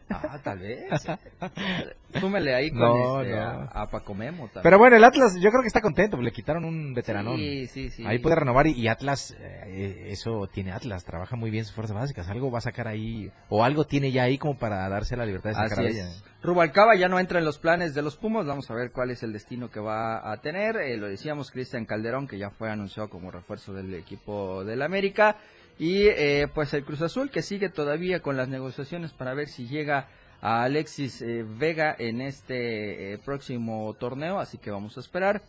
Ah, 0.09 0.39
tal 0.41 0.59
vez. 0.59 0.85
Súmele 2.19 2.55
ahí 2.55 2.69
con 2.71 2.79
No, 2.79 3.21
este, 3.21 3.35
no. 3.35 3.41
A, 3.41 3.81
a 3.83 3.89
Paco 3.89 4.13
Memo 4.13 4.45
también. 4.45 4.63
Pero 4.63 4.77
bueno, 4.77 4.95
el 4.95 5.03
Atlas 5.03 5.35
yo 5.39 5.49
creo 5.49 5.61
que 5.61 5.67
está 5.67 5.81
contento, 5.81 6.17
le 6.17 6.31
quitaron 6.31 6.65
un 6.65 6.93
veteranón. 6.93 7.37
Sí, 7.37 7.67
sí, 7.67 7.89
sí. 7.89 8.05
Ahí 8.05 8.19
puede 8.19 8.35
renovar 8.35 8.67
y, 8.67 8.71
y 8.71 8.87
Atlas, 8.87 9.35
eh, 9.39 10.07
eso 10.09 10.47
tiene 10.47 10.71
Atlas, 10.71 11.03
trabaja 11.03 11.35
muy 11.35 11.49
bien 11.49 11.65
sus 11.65 11.75
fuerzas 11.75 11.95
básicas, 11.95 12.27
algo 12.29 12.51
va 12.51 12.59
a 12.59 12.61
sacar 12.61 12.87
ahí, 12.87 13.31
o 13.49 13.63
algo 13.63 13.85
tiene 13.85 14.11
ya 14.11 14.23
ahí 14.23 14.37
como 14.37 14.57
para 14.57 14.87
darse 14.89 15.15
la 15.15 15.25
libertad 15.25 15.49
de 15.51 15.55
sacar 15.55 15.85
Así 15.85 15.99
es. 15.99 16.23
Rubalcaba 16.43 16.95
ya 16.95 17.07
no 17.07 17.19
entra 17.19 17.39
en 17.39 17.45
los 17.45 17.57
planes 17.57 17.93
de 17.95 18.01
los 18.01 18.15
Pumas. 18.15 18.45
Vamos 18.45 18.69
a 18.69 18.75
ver 18.75 18.91
cuál 18.91 19.09
es 19.09 19.23
el 19.23 19.33
destino 19.33 19.69
que 19.69 19.79
va 19.79 20.31
a 20.31 20.37
tener. 20.37 20.77
Eh, 20.77 20.95
lo 20.97 21.07
decíamos, 21.07 21.51
Cristian 21.51 21.85
Calderón, 21.85 22.27
que 22.27 22.37
ya 22.37 22.51
fue 22.51 22.69
anunciado 22.69 23.09
como 23.09 23.31
refuerzo 23.31 23.73
del 23.73 23.93
equipo 23.95 24.63
del 24.63 24.81
América. 24.81 25.37
Y 25.79 26.07
eh, 26.07 26.47
pues 26.53 26.73
el 26.73 26.85
Cruz 26.85 27.01
Azul, 27.01 27.31
que 27.31 27.41
sigue 27.41 27.69
todavía 27.69 28.21
con 28.21 28.37
las 28.37 28.49
negociaciones 28.49 29.13
para 29.13 29.33
ver 29.33 29.47
si 29.47 29.67
llega 29.67 30.07
a 30.41 30.63
Alexis 30.63 31.21
eh, 31.21 31.43
Vega 31.47 31.95
en 31.97 32.21
este 32.21 33.13
eh, 33.13 33.17
próximo 33.17 33.95
torneo. 33.99 34.39
Así 34.39 34.57
que 34.57 34.71
vamos 34.71 34.97
a 34.97 34.99
esperar. 34.99 35.41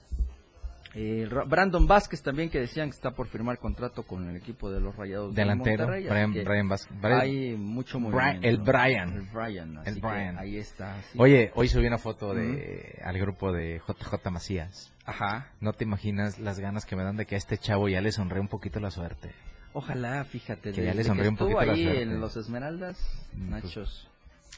Eh, 0.95 1.29
Ra- 1.31 1.45
Brandon 1.45 1.87
Vázquez 1.87 2.23
también, 2.23 2.49
que 2.49 2.59
decían 2.61 2.89
que 2.89 2.95
está 2.97 3.11
por 3.11 3.27
firmar 3.29 3.59
contrato 3.59 4.05
con 4.05 4.27
el 4.31 4.37
equipo 4.37 4.71
de 4.71 4.81
los 4.81 4.97
Rayados 4.97 5.35
de 5.35 5.43
Delantero, 5.43 5.85
Monterrey. 5.87 6.09
Brian, 6.09 6.33
que 6.33 6.45
Brian 6.45 6.69
Vázquez. 6.69 7.01
Brian- 7.01 7.21
Hay 7.21 7.57
mucho 7.57 8.01
movimiento. 8.01 8.49
el 8.49 8.57
Brian. 8.57 9.13
El 9.13 9.23
Brian. 9.33 9.71
El 9.73 9.79
así 9.81 10.01
que 10.01 10.07
Brian. 10.07 10.39
ahí 10.39 10.57
está. 10.57 10.97
sí. 11.13 11.19
Oye, 11.21 11.53
hoy 11.55 11.69
subí 11.69 11.87
una 11.87 11.99
foto 11.99 12.33
de 12.35 12.99
al 13.05 13.19
grupo 13.19 13.53
de 13.53 13.83
JJ 13.87 14.31
Macías. 14.31 14.91
Ajá. 15.05 15.49
No 15.61 15.75
te 15.75 15.85
imaginas 15.85 16.39
las 16.39 16.59
ganas 16.59 16.87
que 16.87 16.97
me 16.97 17.03
dan 17.05 17.17
de 17.17 17.27
que 17.27 17.35
a 17.35 17.39
este 17.39 17.59
chavo 17.59 17.89
ya 17.91 18.01
le 18.01 18.11
sonree 18.11 18.41
un 18.41 18.49
poquito 18.49 18.81
la 18.81 18.91
suerte. 18.91 19.33
Ojalá, 19.75 20.25
fíjate. 20.25 20.73
Que 20.73 20.85
ya 20.87 20.95
le 20.95 21.05
sonríe 21.05 21.29
un 21.29 21.37
poquito 21.37 21.61
la 21.61 21.73
ahí 21.75 21.85
suerte. 21.85 22.03
en 22.03 22.19
los 22.21 22.37
Esmeraldas, 22.39 22.99
Mm, 23.35 23.51
pues, 23.51 23.65
Nachos. 23.65 24.09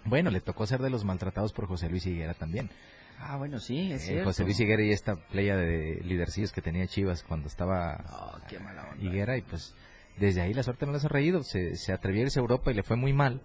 Bueno, 0.05 0.31
le 0.31 0.41
tocó 0.41 0.67
ser 0.67 0.81
de 0.81 0.91
los 0.91 1.05
maltratados 1.05 1.53
por 1.53 1.67
José 1.67 1.89
Luis 1.91 2.07
Higuera 2.07 2.35
también. 2.35 2.71
Ah, 3.19 3.37
bueno, 3.37 3.59
sí, 3.59 3.93
es 3.93 4.03
Eh, 4.05 4.07
cierto. 4.07 4.25
José 4.31 4.45
Luis 4.45 4.59
Higuera 4.59 4.83
y 4.83 4.93
esta 4.93 5.17
playa 5.17 5.57
de 5.57 6.01
lidercillos 6.05 6.53
que 6.53 6.63
tenía 6.63 6.87
Chivas 6.87 7.23
cuando 7.23 7.49
estaba 7.49 8.03
Oh, 8.11 8.39
qué 8.49 8.59
mala 8.59 8.89
onda. 8.91 9.05
Higuera 9.05 9.37
y 9.37 9.43
pues 9.43 9.75
desde 10.17 10.41
ahí 10.41 10.55
la 10.55 10.63
suerte 10.63 10.87
no 10.87 10.93
le 10.93 10.99
ha 10.99 11.01
sonreído. 11.03 11.43
Se, 11.43 11.77
se 11.77 11.93
atrevió 11.93 12.23
a 12.23 12.25
irse 12.25 12.39
a 12.39 12.43
Europa 12.43 12.71
y 12.71 12.75
le 12.75 12.83
fue 12.83 12.97
muy 12.97 13.13
mal. 13.13 13.43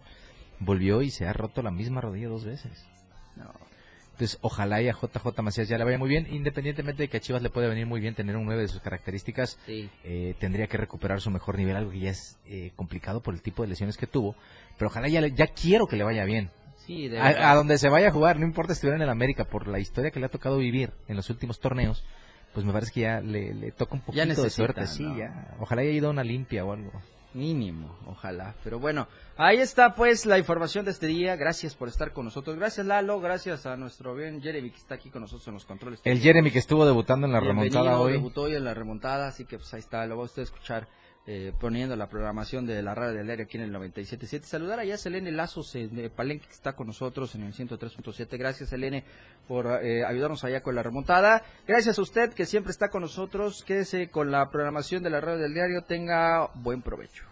Volvió 0.59 1.01
y 1.01 1.09
se 1.11 1.27
ha 1.27 1.33
roto 1.33 1.61
la 1.61 1.71
misma 1.71 1.99
rodilla 1.99 2.29
dos 2.29 2.45
veces. 2.45 2.85
No. 3.35 3.51
Entonces, 4.15 4.39
ojalá 4.41 4.81
y 4.81 4.87
a 4.87 4.93
JJ 4.93 5.41
Macías 5.41 5.67
ya 5.67 5.77
le 5.77 5.83
vaya 5.83 5.97
muy 5.97 6.07
bien, 6.07 6.25
independientemente 6.33 7.03
de 7.03 7.09
que 7.09 7.17
a 7.17 7.19
Chivas 7.19 7.41
le 7.41 7.49
puede 7.49 7.67
venir 7.67 7.85
muy 7.85 7.99
bien 7.99 8.15
tener 8.15 8.37
un 8.37 8.45
9 8.45 8.61
de 8.61 8.67
sus 8.69 8.79
características, 8.79 9.59
Sí. 9.65 9.89
eh, 10.05 10.35
tendría 10.39 10.67
que 10.67 10.77
recuperar 10.77 11.19
su 11.19 11.29
mejor 11.31 11.57
nivel, 11.57 11.75
algo 11.75 11.91
que 11.91 11.99
ya 11.99 12.11
es 12.11 12.37
eh, 12.45 12.71
complicado 12.77 13.21
por 13.21 13.33
el 13.33 13.41
tipo 13.41 13.61
de 13.63 13.67
lesiones 13.67 13.97
que 13.97 14.07
tuvo, 14.07 14.33
pero 14.77 14.87
ojalá 14.89 15.09
ya, 15.09 15.19
le- 15.19 15.33
ya 15.33 15.47
quiero 15.47 15.85
que 15.85 15.97
le 15.97 16.05
vaya 16.05 16.23
bien. 16.23 16.49
Sí, 16.87 17.09
de 17.09 17.19
A, 17.19 17.55
donde 17.55 17.77
se 17.77 17.89
vaya 17.89 18.07
a 18.07 18.11
jugar, 18.11 18.39
no 18.39 18.45
importa 18.45 18.73
si 18.73 18.77
estuviera 18.77 18.95
en 18.95 19.01
el 19.01 19.09
América, 19.09 19.43
por 19.43 19.67
la 19.67 19.79
historia 19.79 20.11
que 20.11 20.19
le 20.21 20.27
ha 20.27 20.29
tocado 20.29 20.59
vivir 20.59 20.91
en 21.09 21.17
los 21.17 21.29
últimos 21.29 21.59
torneos, 21.59 22.05
pues 22.53 22.65
me 22.65 22.71
parece 22.71 22.93
que 22.93 23.01
ya 23.01 23.19
le, 23.19 23.53
le 23.53 23.71
toca 23.73 23.95
un 23.95 23.99
poquito 24.01 24.21
de 24.43 24.49
suerte, 24.49 24.87
sí, 24.87 25.03
ya. 25.17 25.55
Ojalá 25.59 25.81
haya 25.81 25.91
ido 25.91 26.07
a 26.07 26.11
una 26.11 26.23
limpia 26.23 26.63
o 26.63 26.71
algo. 26.71 26.91
Mínimo, 27.35 27.93
ojalá. 28.07 28.55
Pero 28.63 28.79
bueno, 28.79 29.09
ahí 29.35 29.57
está 29.57 29.93
pues 29.93 30.25
la 30.25 30.37
información 30.37 30.85
de 30.85 30.91
este 30.91 31.07
día. 31.07 31.35
Gracias 31.35 31.75
por 31.75 31.89
estar 31.89 32.13
con 32.13 32.23
nosotros. 32.23 32.55
Gracias 32.55 32.85
Lalo, 32.85 33.19
gracias 33.19 33.65
a 33.65 33.75
nuestro 33.75 34.15
bien 34.15 34.41
Jeremy 34.41 34.69
que 34.69 34.77
está 34.77 34.95
aquí 34.95 35.09
con 35.09 35.21
nosotros 35.21 35.45
en 35.49 35.55
los 35.55 35.65
controles. 35.65 35.99
El 36.05 36.21
Jeremy 36.21 36.49
que 36.49 36.59
estuvo 36.59 36.85
debutando 36.85 37.27
en 37.27 37.33
la 37.33 37.41
Bienvenido, 37.41 37.79
remontada 37.79 37.99
hoy. 37.99 38.13
Debutó 38.13 38.43
hoy 38.43 38.55
en 38.55 38.63
la 38.63 38.73
remontada, 38.73 39.27
así 39.27 39.43
que 39.43 39.57
pues 39.57 39.73
ahí 39.73 39.81
está, 39.81 40.05
lo 40.05 40.17
va 40.17 40.23
usted 40.23 40.43
a 40.43 40.45
escuchar 40.45 40.87
eh, 41.27 41.53
poniendo 41.59 41.95
la 41.95 42.07
programación 42.07 42.67
de 42.67 42.83
la 42.83 42.93
radio 42.93 43.17
del 43.17 43.29
aire 43.29 43.43
aquí 43.43 43.57
en 43.57 43.63
el 43.63 43.73
97.7. 43.73 44.43
Saludar 44.43 44.79
allá 44.79 44.93
a 44.93 44.97
Selene 44.97 45.31
Lazos 45.31 45.73
eh, 45.75 45.87
de 45.87 46.11
Palenque 46.11 46.45
que 46.45 46.53
está 46.53 46.73
con 46.73 46.85
nosotros 46.85 47.33
en 47.33 47.41
el 47.41 47.53
103.7. 47.53 48.37
Gracias 48.37 48.69
Selene 48.69 49.03
por 49.47 49.65
eh, 49.83 50.05
ayudarnos 50.05 50.43
allá 50.43 50.61
con 50.61 50.75
la 50.75 50.83
remontada. 50.83 51.43
Gracias 51.67 51.97
a 51.97 52.01
usted 52.03 52.33
que 52.33 52.45
siempre 52.45 52.71
está 52.71 52.89
con 52.89 53.01
nosotros. 53.01 53.63
Quédese 53.65 54.09
con 54.09 54.29
la 54.29 54.51
programación 54.51 55.01
de 55.01 55.09
la 55.09 55.19
radio 55.19 55.39
del 55.39 55.53
diario. 55.55 55.81
Tenga 55.81 56.51
buen 56.53 56.83
provecho. 56.83 57.23